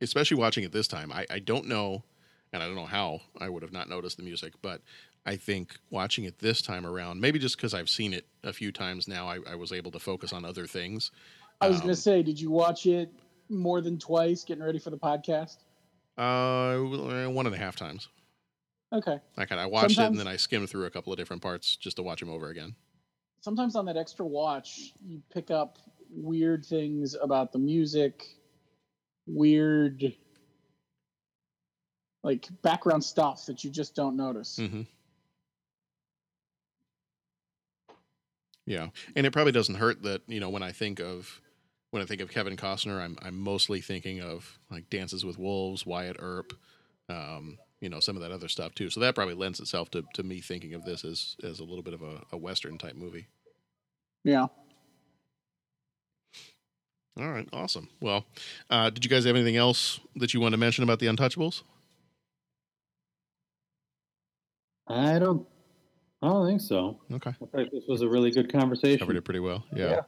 [0.00, 2.02] especially watching it this time, I, I don't know,
[2.52, 4.80] and I don't know how I would have not noticed the music, but
[5.26, 8.72] I think watching it this time around, maybe just because I've seen it a few
[8.72, 11.10] times now, I, I was able to focus on other things.
[11.60, 13.12] I was Um, gonna say, did you watch it
[13.48, 15.56] more than twice getting ready for the podcast?
[16.16, 16.78] Uh,
[17.30, 18.08] one and a half times.
[18.92, 19.18] Okay.
[19.36, 21.42] I kind of I watched it and then I skimmed through a couple of different
[21.42, 22.74] parts just to watch them over again.
[23.40, 25.78] Sometimes on that extra watch, you pick up
[26.10, 28.24] weird things about the music,
[29.28, 30.14] weird
[32.22, 34.58] like background stuff that you just don't notice.
[34.60, 34.82] Mm-hmm.
[38.66, 41.40] Yeah, and it probably doesn't hurt that you know when I think of
[41.90, 45.86] when I think of Kevin Costner, I'm I'm mostly thinking of like Dances with Wolves,
[45.86, 46.52] Wyatt Earp,
[47.08, 48.90] um, you know some of that other stuff too.
[48.90, 51.82] So that probably lends itself to, to me thinking of this as as a little
[51.82, 53.28] bit of a, a western type movie.
[54.24, 54.48] Yeah.
[57.18, 57.88] All right, awesome.
[58.00, 58.26] Well,
[58.70, 61.62] uh, did you guys have anything else that you want to mention about the Untouchables?
[64.86, 65.46] I don't
[66.22, 66.98] I don't think so.
[67.12, 67.30] Okay.
[67.30, 68.98] I think this was a really good conversation.
[68.98, 69.64] Covered it pretty well.
[69.74, 70.02] Yeah.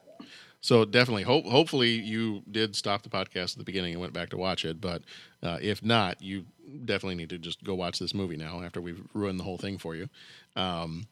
[0.60, 4.30] So definitely, hope hopefully you did stop the podcast at the beginning and went back
[4.30, 4.80] to watch it.
[4.80, 5.02] But
[5.42, 6.44] uh, if not, you
[6.84, 9.78] definitely need to just go watch this movie now after we've ruined the whole thing
[9.78, 10.08] for you.
[10.56, 11.06] Um,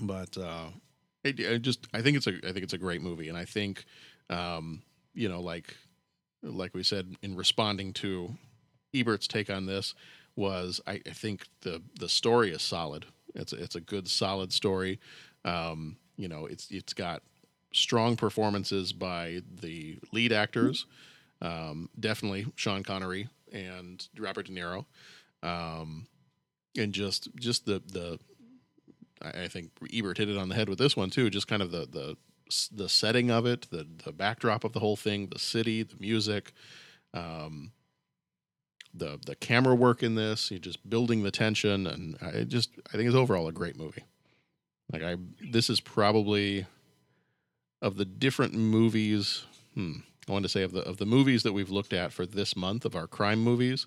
[0.00, 0.68] but uh,
[1.24, 3.84] it just I think it's a I think it's a great movie, and I think
[4.30, 4.82] um,
[5.14, 5.76] you know like
[6.42, 8.34] like we said in responding to
[8.94, 9.94] Ebert's take on this
[10.36, 13.06] was I, I think the the story is solid.
[13.34, 15.00] It's a, it's a good solid story.
[15.44, 17.22] Um, you know, it's it's got
[17.72, 20.86] strong performances by the lead actors.
[21.42, 24.86] Um, definitely Sean Connery and Robert De Niro.
[25.42, 26.06] Um,
[26.76, 28.18] and just just the the
[29.22, 31.30] I I think Ebert hit it on the head with this one too.
[31.30, 32.16] Just kind of the the
[32.70, 36.52] the setting of it, the the backdrop of the whole thing, the city, the music,
[37.12, 37.72] um,
[38.92, 40.50] the the camera work in this.
[40.50, 44.04] You just building the tension, and I just I think it's overall a great movie.
[44.92, 46.66] Like I, this is probably
[47.82, 49.44] of the different movies.
[49.74, 49.98] Hmm,
[50.28, 52.56] I wanted to say of the of the movies that we've looked at for this
[52.56, 53.86] month of our crime movies.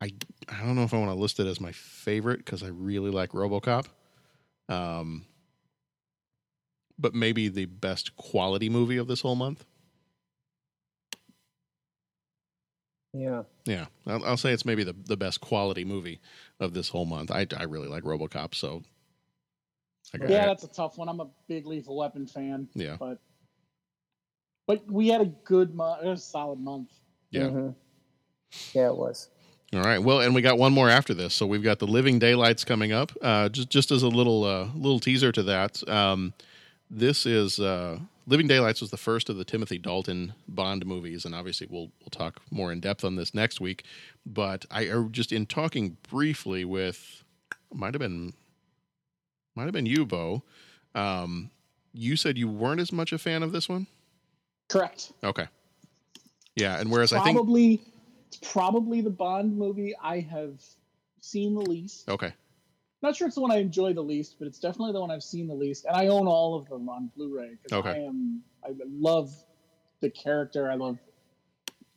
[0.00, 0.12] I
[0.48, 3.10] I don't know if I want to list it as my favorite because I really
[3.10, 3.86] like RoboCop.
[4.68, 5.26] Um,
[6.98, 9.64] but maybe the best quality movie of this whole month.
[13.12, 13.42] Yeah.
[13.64, 16.20] Yeah, I'll, I'll say it's maybe the, the best quality movie
[16.58, 17.30] of this whole month.
[17.30, 18.82] I, I really like RoboCop, so
[20.12, 21.08] I got- Yeah, that's a tough one.
[21.08, 22.68] I'm a big Lethal Weapon fan.
[22.74, 22.96] Yeah.
[22.98, 23.18] But
[24.66, 26.90] but we had a good month, a solid month.
[27.30, 27.42] yeah.
[27.42, 27.74] Mhm.
[28.72, 29.28] Yeah, it was.
[29.74, 29.98] All right.
[29.98, 32.92] Well, and we got one more after this, so we've got the Living Daylights coming
[32.92, 33.10] up.
[33.20, 36.32] Uh, just just as a little uh, little teaser to that, um,
[36.94, 41.34] this is uh, Living Daylights was the first of the Timothy Dalton Bond movies, and
[41.34, 43.84] obviously we'll we'll talk more in depth on this next week.
[44.24, 47.24] But I just in talking briefly with
[47.72, 48.32] might have been
[49.54, 50.42] might have been you, Bo.
[50.94, 51.50] Um,
[51.92, 53.86] you said you weren't as much a fan of this one.
[54.68, 55.12] Correct.
[55.22, 55.46] Okay.
[56.56, 57.82] Yeah, and whereas I think Probably,
[58.28, 60.62] it's probably the Bond movie I have
[61.20, 62.08] seen the least.
[62.08, 62.32] okay,
[63.04, 65.22] Not sure it's the one I enjoy the least, but it's definitely the one I've
[65.22, 67.90] seen the least, and I own all of them on Blu-ray because Okay.
[67.90, 69.30] I am I love
[70.00, 70.70] the character.
[70.70, 70.96] I love.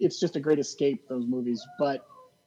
[0.01, 2.05] It's just a great escape those movies, but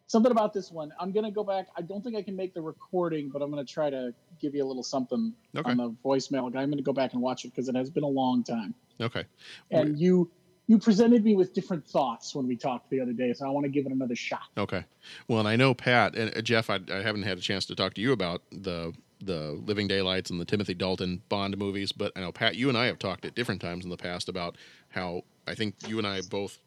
[0.09, 0.93] something about this one.
[1.01, 1.69] I'm gonna go back.
[1.75, 4.63] I don't think I can make the recording, but I'm gonna try to give you
[4.63, 5.71] a little something Okay.
[5.71, 6.55] on the voicemail.
[6.55, 8.75] I'm gonna go back and watch it because it has been a long time.
[9.01, 9.25] okay.
[9.71, 10.31] And you
[10.71, 13.65] you presented me with different thoughts when we talked the other day, so I want
[13.65, 14.45] to give it another shot.
[14.57, 14.85] Okay.
[15.27, 16.71] Well, and I know Pat and uh, Jeff.
[16.71, 20.31] I, I haven't had a chance to talk to you about the the Living Daylights
[20.31, 22.55] and the Timothy Dalton Bond movies, but I know Pat.
[22.55, 24.57] You and I have talked at different times in the past about
[24.91, 26.61] how I think you and I both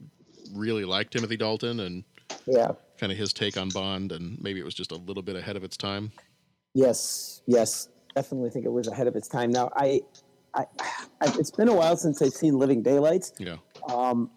[0.53, 2.03] really like Timothy Dalton and
[2.45, 2.73] Yeah.
[2.97, 5.55] kind of his take on Bond, and maybe it was just a little bit ahead
[5.55, 6.11] of its time.
[6.73, 9.49] Yes, yes, definitely think it was ahead of its time.
[9.49, 10.01] Now, I,
[10.53, 10.65] I,
[11.21, 13.31] I it's been a while since I've seen Living Daylights.
[13.39, 13.55] Yeah.
[13.89, 14.29] Um,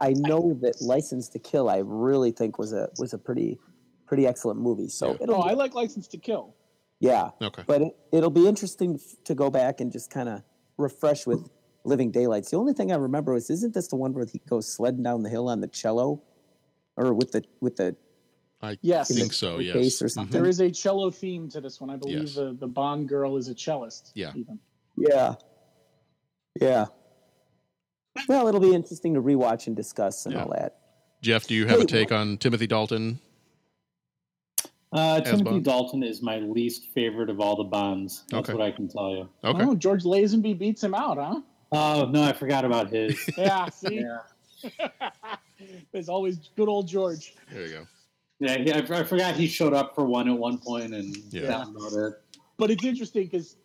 [0.00, 3.58] I know that License to Kill, I really think was a was a pretty,
[4.06, 4.88] pretty excellent movie.
[4.88, 6.54] So it'll, Oh, I like License to Kill.
[7.00, 7.30] yeah.
[7.42, 7.62] Okay.
[7.66, 10.42] But it, it'll be interesting to go back and just kind of
[10.78, 11.48] refresh with
[11.84, 12.50] Living Daylights.
[12.50, 15.22] The only thing I remember is, isn't this the one where he goes sledding down
[15.22, 16.22] the hill on the cello,
[16.96, 17.94] or with the with the
[18.62, 19.10] I Yes.
[19.10, 19.58] in think so.
[19.58, 19.74] Yes.
[19.74, 20.32] case or something?
[20.32, 21.90] There is a cello theme to this one.
[21.90, 22.34] I believe Yes.
[22.36, 24.12] the, the Bond girl is a cellist.
[24.14, 24.32] Yeah.
[24.34, 24.58] Even.
[24.96, 25.34] Yeah.
[26.58, 26.86] Yeah.
[28.28, 30.42] Well, it'll be interesting to rewatch and discuss and Yeah.
[30.42, 30.78] all that.
[31.22, 33.18] Jeff, do you have a Hey, take on Timothy Dalton?
[34.92, 35.64] Uh, Timothy Bond?
[35.64, 38.24] Dalton is my least favorite of all the Bonds.
[38.28, 38.56] That's Okay.
[38.56, 39.28] what I can tell you.
[39.42, 39.64] Okay.
[39.64, 41.40] Oh, George Lazenby beats him out, huh?
[41.72, 43.28] Oh no, I forgot about his.
[43.36, 43.68] Yeah.
[43.70, 44.04] See.
[45.92, 47.34] There's always good old George.
[47.52, 47.86] There you go.
[48.38, 51.46] yeah, he, I, I forgot he showed up for one at one point, and Yeah.
[51.46, 52.12] that about it.
[52.56, 53.56] But it's interesting because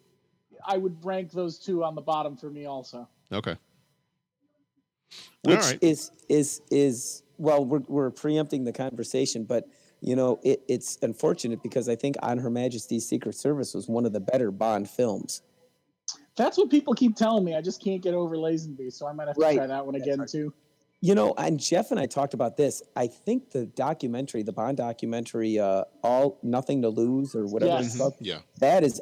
[0.66, 3.08] I would rank those two on the bottom for me also.
[3.32, 3.56] Okay.
[5.44, 5.80] Which All right.
[5.82, 9.68] is is is well, we're we're preempting the conversation, but
[10.02, 14.06] you know, it, it's unfortunate because I think On Her Majesty's Secret Service was one
[14.06, 15.42] of the better Bond films.
[16.38, 17.56] That's what people keep telling me.
[17.56, 19.58] I just can't get over Lazenby, so I might have to Right.
[19.58, 20.54] try that one again too.
[21.02, 22.82] You know, and Jeff and I talked about this.
[22.96, 27.86] I think the documentary, the Bond documentary, uh, All Nothing to Lose or whatever Yes.
[27.88, 28.40] it's called, Yeah.
[28.60, 29.02] that is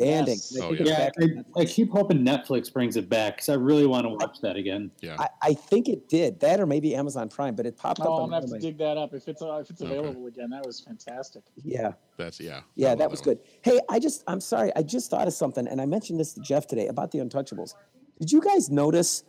[0.00, 0.34] outstanding.
[0.34, 0.60] Yes.
[0.60, 1.10] I Oh, yeah.
[1.18, 4.40] Yeah, I, I keep hoping Netflix brings it back because I really want to watch
[4.42, 4.90] that again.
[5.00, 5.16] Yeah.
[5.18, 8.06] I, I think it did that, or maybe Amazon Prime, but it popped up.
[8.08, 9.96] Oh, I'm gonna have to dig that up if it's uh, if it's Okay.
[9.96, 10.50] available again.
[10.50, 11.42] That was fantastic.
[11.62, 12.60] Yeah, That's yeah.
[12.74, 13.36] Yeah, love that was one.
[13.36, 13.38] good.
[13.62, 16.40] Hey, I just, I'm sorry, I just thought of something, and I mentioned this to
[16.40, 17.74] Jeff today about the Untouchables.
[18.18, 19.24] Did you guys notice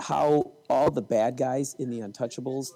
[0.00, 2.68] how all the bad guys in the Untouchables,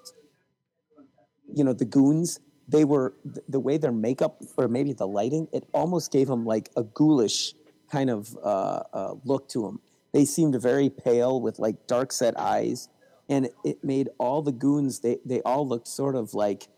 [1.53, 3.15] you know, the goons, they were
[3.49, 7.55] the way their makeup or maybe the lighting, it almost gave them like a ghoulish
[7.91, 9.81] kind of uh, uh, look to them.
[10.13, 12.89] They seemed very pale with like dark set eyes,
[13.29, 16.69] and it made all the goons they they all looked sort of like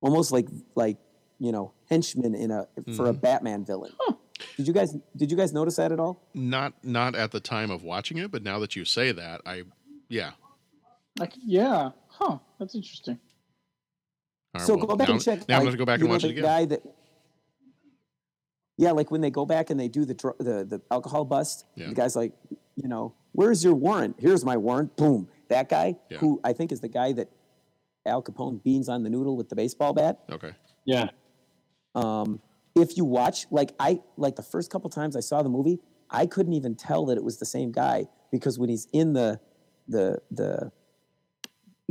[0.00, 0.96] almost like like
[1.38, 2.66] you know henchmen in a
[2.96, 3.92] for a Batman villain.
[4.56, 6.22] Did you guys did you guys notice that at all?
[6.34, 9.64] Not not at the time of watching it, but now that you say that, I
[10.08, 10.32] yeah.
[11.18, 12.38] Like, yeah, huh?
[12.58, 13.18] That's interesting.
[14.54, 15.48] All right, so well, go back now, and check.
[15.48, 16.44] Now I'm going to go back and watch the it again.
[16.44, 16.82] Guy that,
[18.76, 21.64] yeah, like when they go back and they do the the the alcohol bust.
[21.74, 21.88] Yeah.
[21.88, 22.32] The guy's like,
[22.76, 24.16] you know, where's your warrant?
[24.18, 24.96] Here's my warrant.
[24.96, 25.28] Boom.
[25.48, 26.18] That guy, Yeah.
[26.18, 27.28] who I think is the guy that
[28.06, 30.20] Al Capone beans on the noodle with the baseball bat.
[30.30, 30.52] Okay.
[30.84, 31.10] Yeah,
[31.94, 32.40] Um,
[32.74, 35.78] if you watch, like I like the first couple times I saw the movie,
[36.10, 39.38] I couldn't even tell that it was the same guy because when he's in the
[39.88, 40.72] the the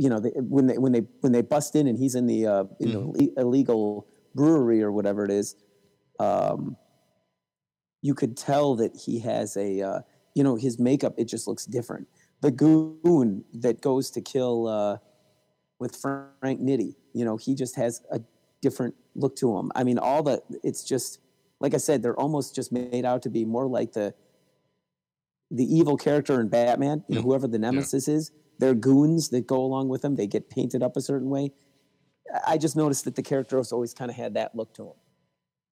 [0.02, 2.40] you know the, when they when they when they bust in and he's in the
[2.54, 3.12] uh, in Mm-hmm.
[3.12, 5.54] the illegal brewery or whatever it is,
[6.18, 6.76] um,
[8.00, 10.00] you could tell that he has a uh,
[10.34, 12.08] you know his makeup it just looks different.
[12.40, 14.96] The goon that goes to kill uh,
[15.78, 18.20] with Frank Nitti, you know, he just has a
[18.60, 19.70] different look to him.
[19.76, 21.20] I mean, all the it's just
[21.60, 24.14] like I said, they're almost just made out to be more like the
[25.52, 27.04] the evil character in Batman.
[27.08, 27.28] You know, hmm.
[27.28, 30.16] whoever the nemesis is, they're goons that go along with them.
[30.16, 31.52] They get painted up a certain way.
[32.46, 34.92] I- just noticed that the character always kind of had that look to him.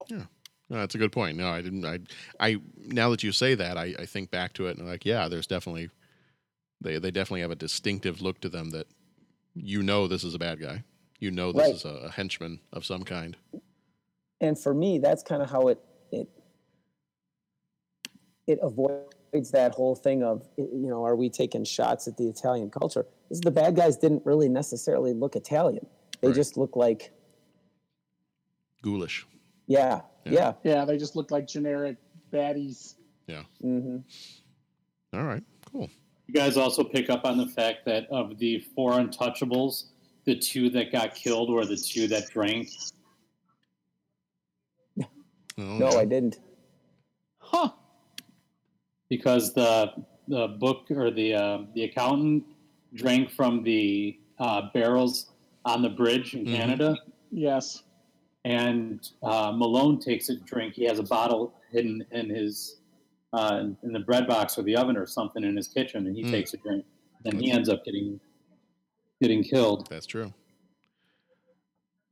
[0.09, 0.25] Yeah.
[0.69, 1.37] No, that's a good point.
[1.37, 1.85] No, I didn't.
[1.85, 1.99] I,
[2.39, 5.05] I now that you say that, I, I think back to it and I'm like,
[5.05, 5.91] yeah, there's definitely
[6.81, 8.87] they they definitely have a distinctive look to them that
[9.55, 10.85] you know this is a bad guy.
[11.19, 11.75] You know this Right.
[11.75, 13.37] is a, a henchman of some kind.
[14.41, 15.79] And for me, that's kind of how it
[16.13, 16.29] it
[18.47, 22.29] it avoids avoids that whole thing of you know, are we taking shots at the
[22.29, 23.07] Italian culture?
[23.31, 25.87] Is the bad guys didn't really necessarily look Italian.
[26.21, 27.13] They just look like
[28.83, 29.27] Ghoulish.
[29.67, 30.53] yeah, yeah.
[30.65, 31.97] Yeah, they just look like generic
[32.33, 32.97] baddies.
[33.27, 33.43] Yeah.
[33.65, 33.99] Mm-hmm.
[35.19, 35.43] All right.
[35.71, 35.89] Cool.
[36.27, 39.85] You guys also pick up on the fact that of the four untouchables,
[40.25, 42.69] the two that got killed were the two that drank.
[45.01, 45.07] Oh,
[45.57, 46.39] No, I didn't.
[47.39, 47.71] Huh.
[49.11, 49.93] Because the
[50.29, 52.45] the book or the uh, the accountant
[52.95, 55.33] drank from the uh, barrels
[55.67, 56.57] on the bridge in Mhm.
[56.57, 56.97] Canada,
[57.31, 57.83] Yes.
[58.45, 60.75] and uh, Malone takes a drink.
[60.75, 62.77] He has a bottle hidden in his
[63.33, 66.25] uh, in the bread box or the oven or something in his kitchen, and he
[66.25, 66.31] Mm.
[66.31, 66.85] takes a drink.
[67.27, 68.19] And he ends up getting
[69.21, 69.89] getting killed.
[69.91, 70.33] That's true.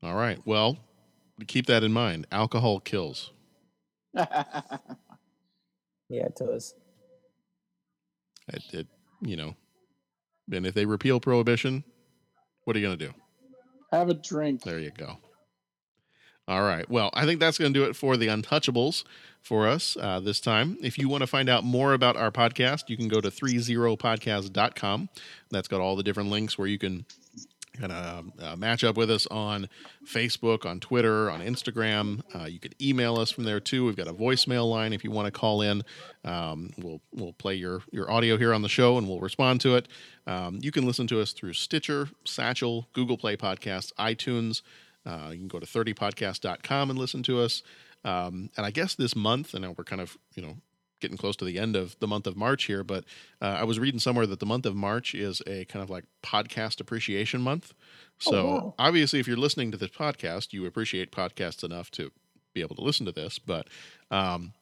[0.02, 0.38] All right.
[0.44, 0.78] Well,
[1.46, 2.26] keep that in mind.
[2.32, 3.32] Alcohol kills.
[6.10, 6.74] Yeah, it does.
[8.48, 8.86] It, it
[9.20, 9.54] you know,
[10.52, 11.84] and if they repeal prohibition,
[12.64, 13.14] what are you going to do?
[13.92, 14.62] Have a drink.
[14.62, 15.18] There you go.
[16.46, 16.88] All right.
[16.88, 19.04] Well, I think that's going to do it for the Untouchables
[19.42, 20.78] for us uh, this time.
[20.80, 25.10] If you want to find out more about our podcast, you can go to 30podcast.com.
[25.50, 27.04] That's got all the different links where you can
[27.78, 29.68] kind of uh, match up with us on
[30.04, 32.22] Facebook, on Twitter, on Instagram.
[32.34, 33.84] Uh, you could email us from there too.
[33.84, 35.82] We've got a voicemail line if you want to call in.
[36.24, 39.76] Um, we'll we'll play your your audio here on the show and we'll respond to
[39.76, 39.88] it.
[40.26, 44.62] Um, you can listen to us through Stitcher, Satchel, Google Play Podcasts, iTunes.
[45.06, 47.62] Uh, you can go to 30podcast.com and listen to us.
[48.04, 50.56] Um, and I guess this month, and now we're kind of you know
[51.00, 53.04] getting close to the end of the month of March here, but
[53.40, 56.04] uh, I was reading somewhere that the month of March is a kind of like
[56.22, 57.72] podcast appreciation month.
[58.26, 58.74] Oh, So wow.
[58.78, 62.10] obviously, if you're listening to this podcast, you appreciate podcasts enough to
[62.54, 63.38] be able to listen to this.
[63.38, 63.68] But
[64.10, 64.52] um,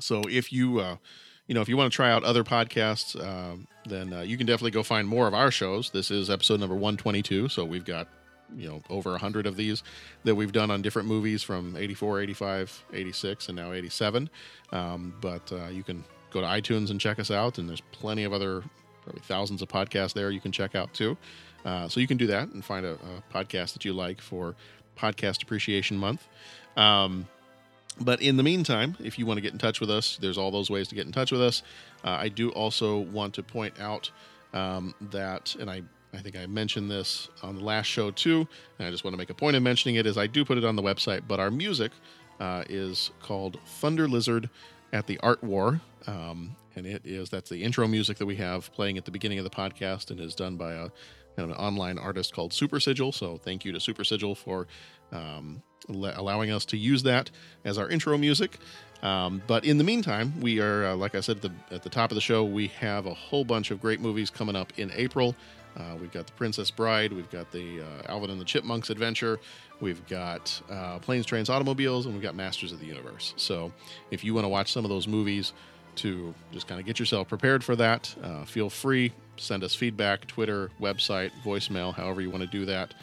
[0.00, 0.96] so if you uh,
[1.46, 4.46] you know if you want to try out other podcasts, um, then uh, you can
[4.46, 5.90] definitely go find more of our shows.
[5.90, 8.08] This is episode number 122, so we've got
[8.54, 9.82] you know over 100 of these
[10.24, 14.30] that we've done on different movies from 84 85 86 and now 87
[14.72, 18.24] um, but uh, you can go to itunes and check us out and there's plenty
[18.24, 18.62] of other
[19.06, 21.16] probably thousands of podcasts there you can check out too.
[21.64, 24.54] Uh, so you can do that and find a, a podcast that you like for
[24.96, 26.26] podcast appreciation month.
[26.76, 27.26] Um,
[28.00, 30.50] but in the meantime, if you want to get in touch with us, there's all
[30.50, 31.62] those ways to get in touch with us.
[32.04, 34.10] Uh, I do also want to point out
[34.52, 35.82] um, that, and I,
[36.16, 38.48] I think I mentioned this on the last show too,
[38.78, 40.56] and I just want to make a point of mentioning it, is I do put
[40.56, 41.92] it on the website, but our music
[42.40, 44.48] uh, is called Thunder Lizard
[44.92, 45.80] at the Art War.
[46.06, 49.38] Um, and it is, that's the intro music that we have playing at the beginning
[49.38, 50.88] of the podcast and is done by a,
[51.36, 53.12] an online artist called Super Sigil.
[53.12, 54.66] So thank you to Super Sigil for
[55.12, 57.30] um, le- allowing us to use that
[57.64, 58.58] as our intro music.
[59.02, 61.90] Um, but in the meantime, we are, uh, like I said at the, at the
[61.90, 64.90] top of the show, we have a whole bunch of great movies coming up in
[64.94, 65.34] April.
[65.76, 69.38] Uh, we've got The Princess Bride, we've got the uh, Alvin and the Chipmunks adventure,
[69.80, 73.34] we've got uh, Planes, Trains, Automobiles, and we've got Masters of the Universe.
[73.36, 73.72] So
[74.10, 75.52] if you want to watch some of those movies
[75.96, 79.12] to just kind of get yourself prepared for that, uh, feel free.
[79.36, 82.94] Send us feedback, Twitter, website, voicemail, however you want to do that.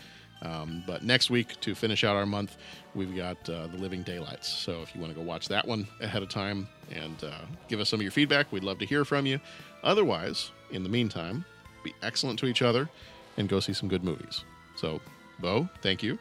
[0.41, 2.57] Um, but next week, to finish out our month,
[2.95, 4.49] we've got uh, The Living Daylights.
[4.49, 7.79] So if you want to go watch that one ahead of time and uh, give
[7.79, 9.39] us some of your feedback, we'd love to hear from you.
[9.83, 11.45] Otherwise, in the meantime,
[11.83, 12.89] be excellent to each other
[13.37, 14.43] and go see some good movies.
[14.75, 15.01] So,
[15.39, 16.17] Bo, thank you.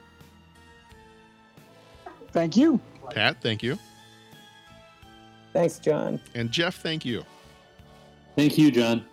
[2.33, 2.81] Thank you.
[3.11, 3.79] Pat, thank you.
[5.53, 6.21] Thanks, John.
[6.35, 7.25] And Jeff, thank you.
[8.37, 9.05] Thank you, John.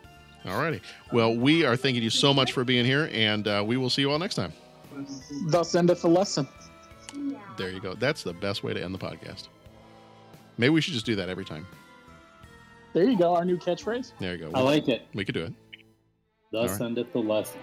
[0.45, 0.79] Alrighty.
[1.11, 4.01] Well, we are thanking you so much for being here, and uh, we will see
[4.01, 4.53] you all next time.
[5.47, 6.47] Thus endeth the lesson.
[7.57, 7.93] There you go.
[7.93, 9.49] That's the best way to end the podcast.
[10.57, 11.67] Maybe we should just do that every time.
[12.93, 14.13] There you go, our new catchphrase.
[14.19, 14.51] There you go.
[14.53, 15.07] I like it.
[15.13, 15.53] We could do it.
[16.51, 16.87] Thus right.
[16.87, 17.61] endeth the lesson.